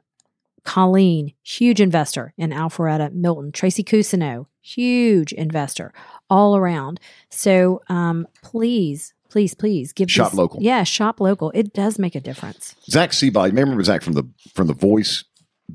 [0.64, 3.52] Colleen, huge investor in Alpharetta, Milton.
[3.52, 5.94] Tracy Cousineau, huge investor
[6.30, 7.00] all around.
[7.30, 10.62] So um, please, please, please give Shop these- local.
[10.62, 11.52] Yeah, shop local.
[11.56, 12.76] It does make a difference.
[12.86, 15.24] Zach Seabaugh, you may remember Zach from the from the Voice,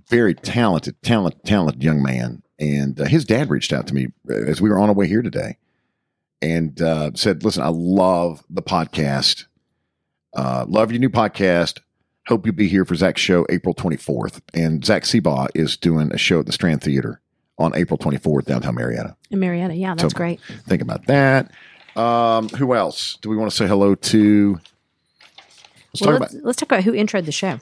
[0.09, 2.43] very talented, talented, talented young man.
[2.59, 5.07] And uh, his dad reached out to me uh, as we were on our way
[5.09, 5.59] here today,
[6.41, 9.45] and uh, said, "Listen, I love the podcast.
[10.35, 11.81] Uh, love your new podcast.
[12.29, 16.19] Hope you'll be here for Zach's show April 24th." And Zach Seabaugh is doing a
[16.19, 17.21] show at the Strand Theater
[17.59, 19.17] on April 24th downtown Marietta.
[19.31, 20.41] In Marietta, yeah, that's So- great.
[20.69, 21.51] Think about that.
[21.97, 24.59] Um, who else do we want to say hello to?
[25.93, 27.59] Let's Well, talk let's, about let's talk about who introed the show.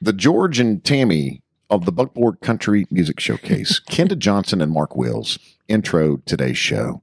[0.00, 5.38] the George and Tammy of the Buckboard Country Music Showcase, Kenda Johnson and Mark Wills
[5.68, 7.02] intro today's show.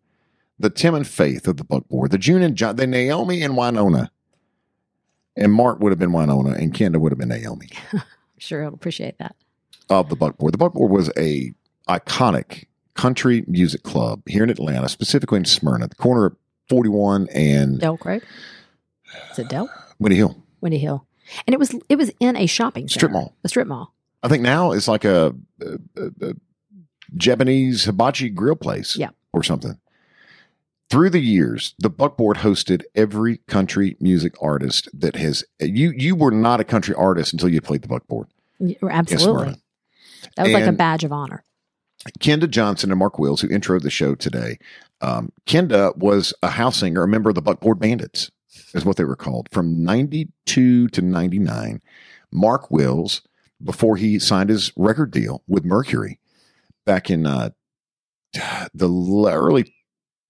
[0.60, 4.12] the Tim and Faith of the Buckboard, the June and John, the Naomi and Winona.
[5.36, 7.70] And Mark would have been Winona, and Kenda would have been Naomi
[8.38, 9.36] Sure, I'll appreciate that.
[9.90, 10.54] of the Buckboard.
[10.54, 11.54] The Buckboard was a
[11.88, 16.36] iconic country music club here in Atlanta, specifically in Smyrna, the corner of
[16.70, 18.22] 41 and Delk Road.
[19.32, 19.70] Is it Delk?
[20.00, 21.06] Windy Hill Windy Hill.
[21.48, 23.00] And it was it was in a shopping center.
[23.00, 23.36] strip mall.
[23.44, 23.94] A strip mall.
[24.22, 26.34] I think now it's like a, a, a- a
[27.16, 29.10] Japanese hibachi grill place, Yeah.
[29.34, 29.78] or something.
[30.94, 35.44] Through the years, the Buckboard hosted every country music artist that has.
[35.60, 38.28] You you were not a country artist until you played the Buckboard.
[38.88, 39.56] Absolutely.
[40.36, 41.44] That was like a badge of honor.
[42.20, 44.60] Kenda Johnson and Mark Wills, who introed the show today.
[45.02, 48.30] Um, Kenda was a house singer, a member of the Buckboard Bandits,
[48.76, 51.82] is what they were called, from 92 to 99.
[52.32, 53.24] Mark Wills,
[53.64, 56.20] before he signed his record deal with Mercury
[56.86, 57.50] back in uh,
[58.76, 58.88] the
[59.32, 59.74] early,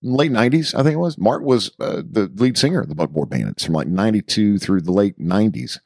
[0.03, 3.29] late 90s, I think it was, Mark was uh, the lead singer of the Buckboard
[3.29, 5.79] Bandits from like 92 through the late 90s.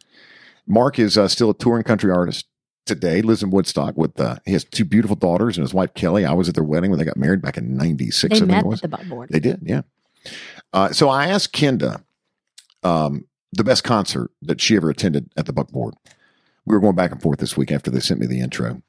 [0.65, 2.47] Mark is uh, still a touring country artist
[2.85, 6.25] today lives in Woodstock with uh, he has two beautiful daughters and his wife Kelly.
[6.25, 8.39] I was at their wedding when they got married back in '96.
[8.39, 9.29] They I met at the buckboard.
[9.29, 9.81] They did, yeah.
[10.73, 12.03] Uh, so I asked Kenda
[12.83, 15.95] um, the best concert that she ever attended at the Buckboard.
[16.65, 18.81] We were going back and forth this week after they sent me the intro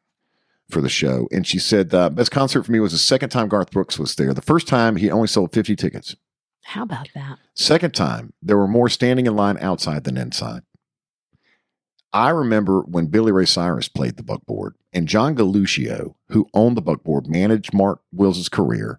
[0.71, 3.49] for the show, and she said uh, best concert for me was the second time
[3.49, 4.35] Garth Brooks was there.
[4.35, 6.15] The first time he only sold 50 tickets.
[6.65, 7.39] How about that?
[7.55, 10.63] Second time, there were more standing in line outside than inside.
[12.13, 16.83] I remember when Billy Ray Cyrus played the buckboard, and John Galuccio, who owned the
[16.83, 18.99] buckboard, managed Mark Wills's career.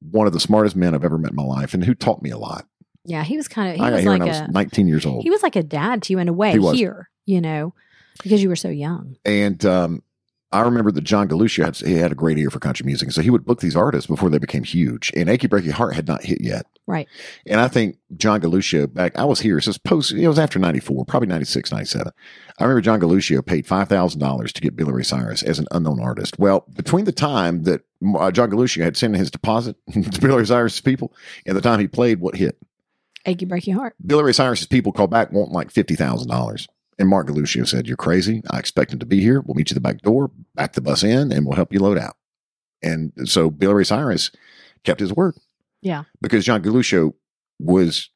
[0.00, 2.30] One of the smartest men I've ever met in my life, and who taught me
[2.30, 2.66] a lot.
[3.04, 4.50] Yeah, he was kind of he I got was here like when I a was
[4.52, 6.76] 19 years old, he was like a dad to you in a way He was.
[6.76, 7.74] here, you know,
[8.22, 9.16] because you were so young.
[9.24, 10.02] and um,
[10.50, 13.20] I remember that John Galuccio had he had a great ear for country music, so
[13.20, 15.12] he would book these artists before they became huge.
[15.14, 17.06] And "Achy Breaky Heart" had not hit yet, Right.
[17.44, 19.60] And I think John Galuccio back, I was here.
[19.60, 22.10] So it's post, it was after 94, probably 96, 97.
[22.58, 26.38] I remember John Galuccio paid $5,000 to get Billy Ray Cyrus as an unknown artist.
[26.38, 27.82] Well, between the time that
[28.18, 31.12] uh, John Galuccio had sent his deposit to Billy Ray Cyrus' people
[31.44, 32.56] and the time he played, what hit?
[33.26, 33.94] Achy breaky heart.
[34.04, 36.66] Billy Ray Cyrus's people called back, want like $50,000.
[36.98, 38.42] And Mark Galuccio said, You're crazy.
[38.50, 39.40] I expect him to be here.
[39.40, 41.78] We'll meet you at the back door, back the bus in, and we'll help you
[41.80, 42.16] load out.
[42.82, 44.30] And so Billy Ray Cyrus
[44.84, 45.36] kept his word
[45.82, 46.04] Yeah.
[46.20, 47.14] because John Galuccio
[47.58, 48.10] was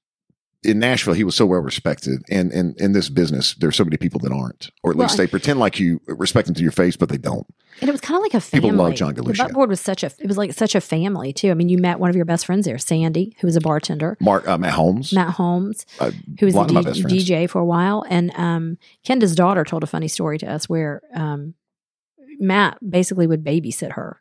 [0.65, 1.15] in Nashville.
[1.15, 4.33] He was so well respected, and and in this business, there's so many people that
[4.33, 7.09] aren't, or at Well, least they pretend like you respect them to your face, but
[7.09, 7.47] they don't.
[7.81, 8.69] And it was kind of like a family.
[8.71, 9.39] People love John The Galuccio.
[9.39, 11.51] buckboard was such a it was like such a family too.
[11.51, 14.17] I mean, you met one of your best friends there, Sandy, who was a bartender.
[14.21, 17.03] Mark uh, Matt Holmes, Matt Holmes, uh, who was a lot a of my best.
[17.07, 21.03] DJ for a while, and um, Kenda's daughter told a funny story to us where
[21.15, 21.55] um,
[22.39, 24.21] Matt basically would babysit her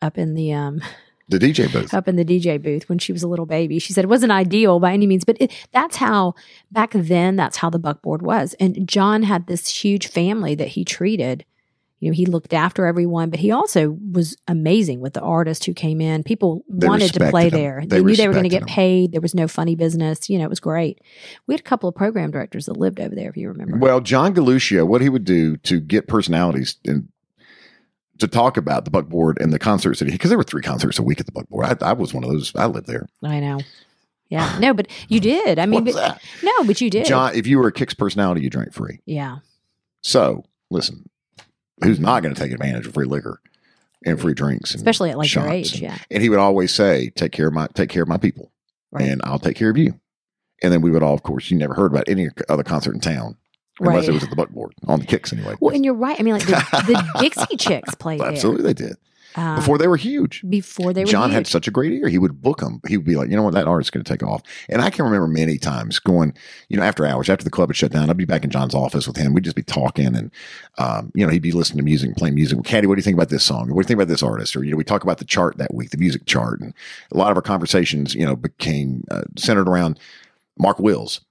[0.00, 0.80] up in the um,
[1.32, 1.92] the DJ booth.
[1.94, 3.78] up in the DJ booth when she was a little baby.
[3.78, 6.34] She said it wasn't ideal by any means, but it, that's how
[6.70, 8.54] back then that's how the buckboard was.
[8.60, 11.44] And John had this huge family that he treated.
[12.00, 15.72] You know, he looked after everyone, but he also was amazing with the artists who
[15.72, 16.24] came in.
[16.24, 17.50] People They wanted to play him.
[17.50, 17.80] there.
[17.86, 18.66] They They, knew they were going to get him.
[18.66, 19.12] paid.
[19.12, 20.28] There was no funny business.
[20.28, 21.00] You know, it was great.
[21.46, 23.76] We had a couple of program directors that lived over there, if you remember.
[23.76, 27.06] Well, John Galuccio, what he would do to get personalities and
[28.22, 30.98] to talk about the buckboard and the concerts that he because there were three concerts
[30.98, 31.82] a week at the buckboard.
[31.82, 32.52] I, I was one of those.
[32.56, 33.06] I lived there.
[33.22, 33.60] I know.
[34.28, 34.58] Yeah.
[34.60, 35.58] No, but you did.
[35.58, 37.04] I mean, but, no, but you did.
[37.06, 38.98] John, if you were a Kicks personality, you drank free.
[39.04, 39.38] yeah.
[40.02, 41.08] So listen,
[41.84, 43.40] who's not going to take advantage of free liquor
[44.04, 45.74] and free drinks, and Especially at like your age.
[45.74, 45.98] and- Yeah.
[46.10, 48.50] And he would always say, "Take care of my take care of my people,
[48.90, 49.08] Right.
[49.08, 50.00] and I'll take care of you."
[50.62, 53.00] And then we would all, of course, you never heard about any other concert in
[53.00, 53.36] town
[53.80, 54.08] unless Right.
[54.08, 55.56] it was at the buckboard on the Kicks anyway.
[55.60, 56.18] Well, and you're right.
[56.18, 56.52] I mean, like the,
[56.86, 58.28] the Dixie Chicks played there.
[58.28, 58.96] Absolutely, they did
[59.34, 60.42] Um, before they were huge.
[60.48, 61.10] before they were huge.
[61.12, 62.08] John had such a great ear.
[62.08, 62.82] He would book them.
[62.86, 64.42] He would be like, you know what, that artist's going to take off.
[64.68, 66.34] And I can remember many times going,
[66.68, 68.74] you know, after hours, after the club had shut down, I'd be back in John's
[68.74, 69.32] office with him.
[69.32, 70.30] We'd just be talking and,
[70.76, 72.56] um, you know, he'd be listening to music playing music.
[72.56, 73.68] Well, Caddy, what do you think about this song?
[73.68, 74.54] What do you think about this artist?
[74.54, 76.60] Or, you know, we talk about the chart that week, the music chart.
[76.60, 76.74] And
[77.10, 79.98] a lot of our conversations, you know, became uh, centered around
[80.58, 81.22] Mark Wills.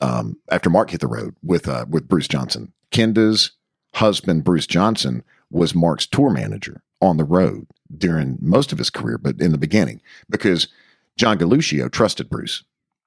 [0.00, 3.52] Um, after Mark hit the road with, uh, with Bruce Johnson, Kenda's
[3.94, 9.18] husband, Bruce Johnson, was Mark's tour manager on the road during most of his career,
[9.18, 10.68] but in the beginning, because
[11.16, 12.62] John Galuccio trusted Bruce.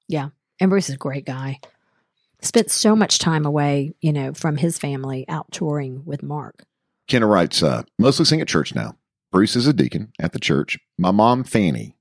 [0.08, 0.30] Yeah.
[0.60, 1.60] And Bruce is a great guy.
[2.40, 6.64] Spent so much time away, you know, from his family out touring with Mark.
[7.08, 8.96] Kenda writes, uh, mostly sing at church now.
[9.30, 10.78] Bruce is a deacon at the church.
[10.98, 11.96] My mom, Fanny,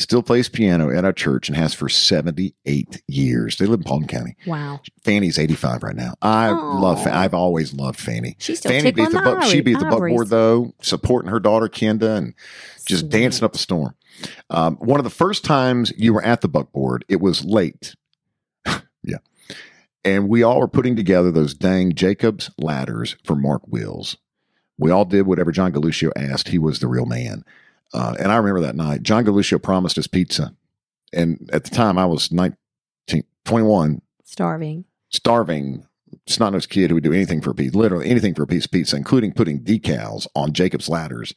[0.00, 3.56] still plays piano at our church and has for 78 years.
[3.58, 4.36] They live in Paulding County.
[4.46, 4.80] Wow.
[5.04, 6.14] Fanny's 85 right now.
[6.22, 6.78] I Aw.
[6.80, 8.36] love, I've always loved Fanny.
[8.38, 12.34] She's still Fanny beat the she beat the buckboard though, supporting her daughter Kenda and
[12.86, 13.12] just Sweet.
[13.12, 13.94] dancing up a storm.
[14.50, 17.94] Um, one of the first times you were at the buckboard, it was late.
[18.66, 19.18] yeah.
[20.04, 24.16] And we all were putting together those dang Jacobs ladders for Mark Wills.
[24.78, 26.48] We all did whatever John Galuccio asked.
[26.48, 27.44] He was the real man.
[27.92, 30.54] Uh, and I remember that night, John Galuccio promised us pizza.
[31.12, 34.84] And at the time, I was 19, 21, Starving.
[35.08, 35.86] starving
[36.26, 38.64] snot nosed kid who would do anything for a piece, literally anything for a piece
[38.64, 41.34] of pizza, including putting decals on Jacob's ladders.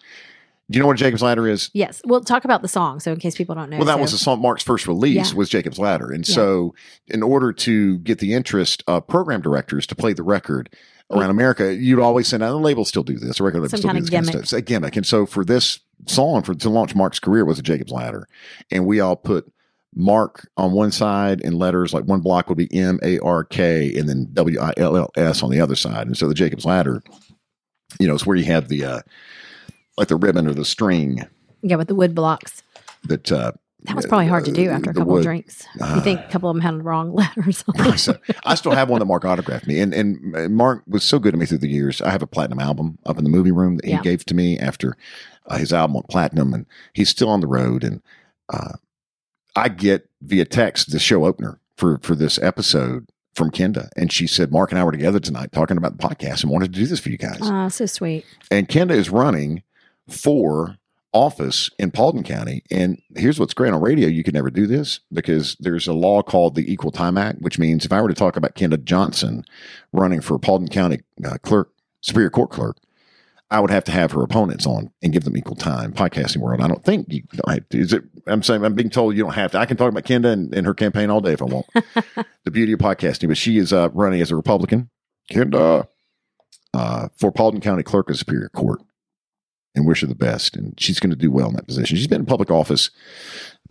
[0.70, 1.70] Do you know what Jacob's ladder is?
[1.74, 2.02] Yes.
[2.06, 3.00] Well, talk about the song.
[3.00, 3.78] So in case people don't know.
[3.78, 5.38] Well, that so- was the song Mark's first release Yeah.
[5.38, 6.12] was Jacob's Ladder.
[6.12, 6.36] And Yeah.
[6.36, 6.76] so
[7.08, 10.70] in order to get the interest of program directors to play the record
[11.12, 13.38] around America, you'd always send out the labels still do this.
[13.38, 14.42] The record labels Some still do of this kind of stuff.
[14.44, 14.96] It's a gimmick.
[14.96, 18.28] And so for this song for to launch Mark's career was a Jacob's Ladder.
[18.72, 19.52] And we all put
[19.96, 23.94] Mark on one side in letters like one block would be M A R K
[23.96, 26.08] and then W I L L S on the other side.
[26.08, 27.04] And so the Jacob's Ladder,
[28.00, 29.02] you know, it's where you have the uh
[29.98, 31.28] like the ribbon or the string
[31.62, 32.64] yeah, with the wood blocks.
[33.04, 33.52] that uh
[33.86, 35.66] That was probably hard to do after a couple of drinks.
[35.76, 38.72] you think a couple of them had the wrong letters on Right, so I still
[38.72, 41.58] have one that Mark autographed me, and and Mark was so good to me through
[41.60, 42.02] the years.
[42.02, 44.02] I have a platinum album up in the movie room that he Yeah.
[44.02, 44.96] gave to me after
[45.48, 47.84] uh, his album went platinum, and he's still on the road.
[47.84, 48.02] And
[48.52, 48.74] uh,
[49.56, 54.28] I get via text the show opener for for this episode from Kenda, and she
[54.28, 56.86] said Mark and I were together tonight talking about the podcast and wanted to do
[56.86, 57.40] this for you guys.
[57.42, 58.26] Ah, so sweet.
[58.52, 59.64] and Kenda is running
[60.08, 60.78] for
[61.14, 62.64] office in Paulding County.
[62.72, 66.22] And here's what's great on radio: you can never do this because there's a law
[66.22, 69.46] called the Equal Time Act, which means if I were to talk about Kenda Johnson
[69.92, 72.78] running for Paulding County uh, clerk, Superior Court clerk.
[73.52, 75.94] I would have to have her opponents on and give them equal time.
[75.94, 77.80] Podcasting world, I don't think you don't have to.
[77.80, 78.04] Is it?
[78.26, 79.60] I'm saying I'm being told you don't have to.
[79.60, 81.68] I can talk about Kenda and, and her campaign all day if I want.
[82.46, 84.90] the beauty of podcasting, but she is uh, running as a Republican.
[85.32, 85.88] Kenda
[86.74, 88.82] uh, for Paulding County Clerk of Superior Court
[89.76, 90.56] and wish her the best.
[90.56, 91.98] And she's going to do well in that position.
[91.98, 92.90] She's been in public office,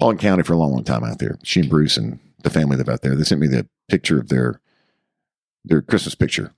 [0.01, 1.39] Paulding County, for a long, long time out there.
[1.45, 3.15] She and Bruce and the family live out there.
[3.15, 4.61] They sent me the picture of their
[5.65, 6.53] their Christmas picture.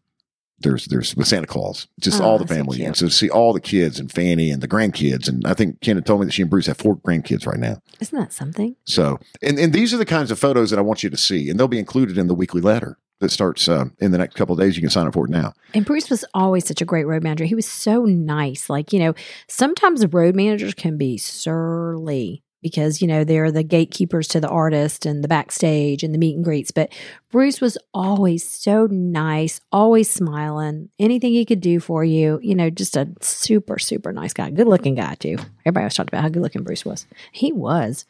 [0.60, 2.86] There's there's with Santa Claus, just Oh, all the family, cute.
[2.86, 5.80] and so to see all the kids and Fanny and the grandkids, and I think
[5.80, 7.82] Ken told me that she and Bruce have four grandkids right now.
[8.00, 8.76] Isn't that something?
[8.84, 11.50] So, and, and these are the kinds of photos that I want you to see,
[11.50, 14.56] and they'll be included in the weekly letter that starts uh, in the next couple
[14.56, 14.76] days.
[14.76, 15.52] You can sign up for it now.
[15.72, 17.44] And Bruce was always such a great road manager.
[17.44, 18.68] He was so nice.
[18.68, 19.14] Like, you know,
[19.48, 25.04] sometimes road managers can be surly because, you know, they're the gatekeepers to the artist
[25.04, 26.70] and the backstage and the meet and greets.
[26.70, 26.92] But
[27.30, 32.40] Bruce was always so nice, always smiling, anything he could do for you.
[32.42, 34.50] You know, just a super, super nice guy.
[34.50, 35.36] Good looking guy, too.
[35.66, 37.06] Everybody always talked about how good looking Bruce was.
[37.32, 38.06] He was.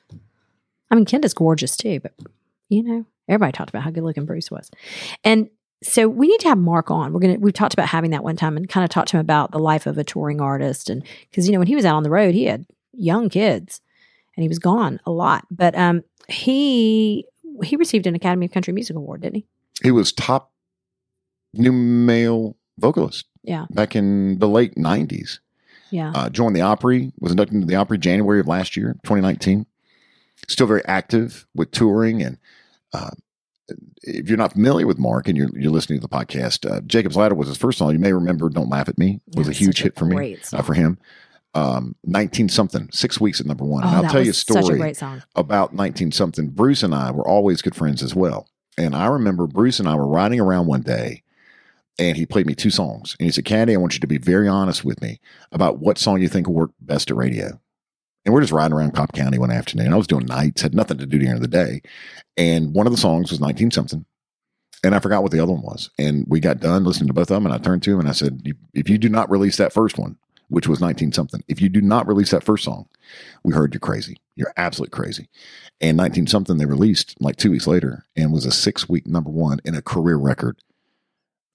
[0.88, 2.12] I mean, Kenda's gorgeous, too, but,
[2.68, 4.70] you know, everybody talked about how good looking Bruce was.
[5.24, 5.48] And
[5.82, 7.12] so we need to have Mark on.
[7.12, 9.20] We're gonna we've talked about having that one time and kind of talked to him
[9.20, 11.96] about the life of a touring artist and because you know when he was out
[11.96, 13.80] on the road he had young kids
[14.36, 15.46] and he was gone a lot.
[15.50, 17.26] But um he
[17.62, 19.46] he received an Academy of Country Music Award, didn't he?
[19.82, 20.52] He was top
[21.52, 25.38] new male vocalist Yeah, back in the late '90s.
[25.90, 26.10] yeah.
[26.14, 29.66] Uh, joined the Opry, was inducted into the Opry January of last year, 2019.
[30.48, 32.22] Still very active with touring.
[32.22, 32.38] And
[32.94, 33.10] uh,
[34.02, 37.16] if you're not familiar with Mark and you're, you're listening to the podcast, uh, Jacob's
[37.16, 37.92] Ladder was his first song.
[37.92, 40.74] You may remember Don't Laugh at Me was a huge hit for me, uh, for
[40.74, 40.98] him.
[41.54, 43.84] Um, 19 something, six weeks at number one.
[43.84, 45.22] Oh, and I'll tell you a a story song.
[45.36, 46.48] about 19 something.
[46.48, 48.48] Bruce and I were always good friends as well.
[48.76, 51.22] And I remember Bruce and I were riding around one day
[51.98, 53.14] and he played me two songs.
[53.18, 55.20] And he said, Caddy, I want you to be very honest with me
[55.52, 57.60] about what song you think will work best at radio.
[58.24, 59.92] And we're just riding around Cobb County one afternoon.
[59.92, 61.82] I was doing nights, had nothing to do during the day.
[62.36, 64.04] And one of the songs was 19 something.
[64.82, 65.90] And I forgot what the other one was.
[65.98, 67.46] And we got done listening to both of them.
[67.46, 68.42] And I turned to him and I said,
[68.74, 70.18] If you do not release that first one,
[70.48, 72.88] which was 19 something, if you do not release that first song,
[73.44, 74.18] we heard you're crazy.
[74.36, 75.28] You're absolutely crazy.
[75.80, 79.30] And 19 something they released like two weeks later and was a six week number
[79.30, 80.58] one and a career record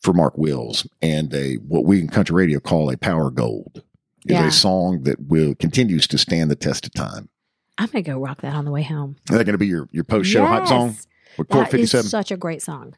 [0.02, 3.84] for Mark Wills and a what we in country radio call a power gold.
[4.26, 4.48] Is Yeah.
[4.48, 7.30] a song that will continues to stand the test of time.
[7.78, 9.16] I'm gonna go rock that on the way home.
[9.30, 10.98] Is that to be your, your post show hype song
[11.38, 12.10] with is 57?
[12.10, 12.96] such a great song.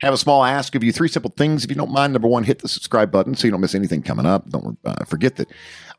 [0.00, 1.64] Have a small ask of you three simple things.
[1.64, 4.02] If you don't mind, number one, hit the subscribe button so you don't miss anything
[4.02, 4.48] coming up.
[4.50, 5.48] Don't uh, forget that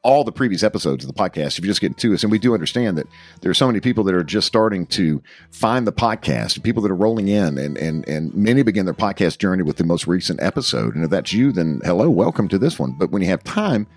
[0.03, 2.37] all the previous episodes of the podcast, if you're just getting to us, and we
[2.37, 3.07] do understand that
[3.41, 6.91] there are so many people that are just starting to find the podcast, people that
[6.91, 10.41] are rolling in, and and and many begin their podcast journey with the most recent
[10.43, 10.93] episode.
[10.93, 12.95] And if that's you, then hello, welcome to this one.
[12.99, 13.87] But when you have time,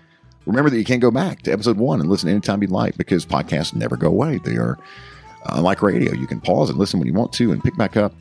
[0.51, 3.25] Remember that you can go back to episode one and listen anytime you'd like because
[3.25, 4.37] podcasts never go away.
[4.43, 4.77] They are
[5.49, 6.13] uh, like radio.
[6.13, 8.13] You can pause and listen when you want to and pick back up.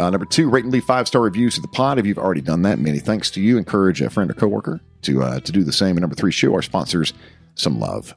[0.00, 2.00] Uh, number two, rate and leave five star reviews to the pod.
[2.00, 3.58] If you've already done that, many thanks to you.
[3.58, 5.90] Encourage a friend or coworker to uh, to do the same.
[5.90, 7.12] And number three, show our sponsors
[7.54, 8.12] some love.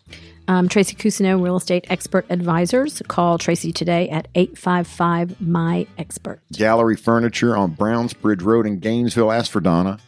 [0.48, 3.00] Um, Tracy Cousineau, real estate expert advisors.
[3.08, 6.42] Call Tracy today at 855 My Expert.
[6.52, 9.32] Gallery Furniture on Brownsbridge Road in Gainesville.
[9.32, 10.00] Ask for Donna,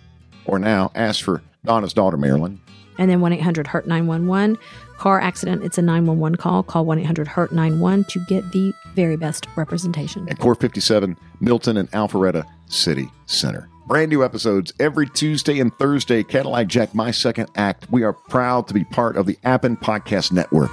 [0.45, 2.59] or now ask for Donna's daughter, Marilyn.
[2.97, 4.57] And then 1 800 Hurt 911.
[4.97, 6.63] Car accident, it's a 911 call.
[6.63, 10.27] Call 1 800 Hurt 91 to get the very best representation.
[10.29, 13.67] At Core 57, Milton and Alpharetta City Center.
[13.87, 16.23] Brand new episodes every Tuesday and Thursday.
[16.23, 17.87] Cadillac Jack, My Second Act.
[17.91, 20.69] We are proud to be part of the Appen Podcast Network.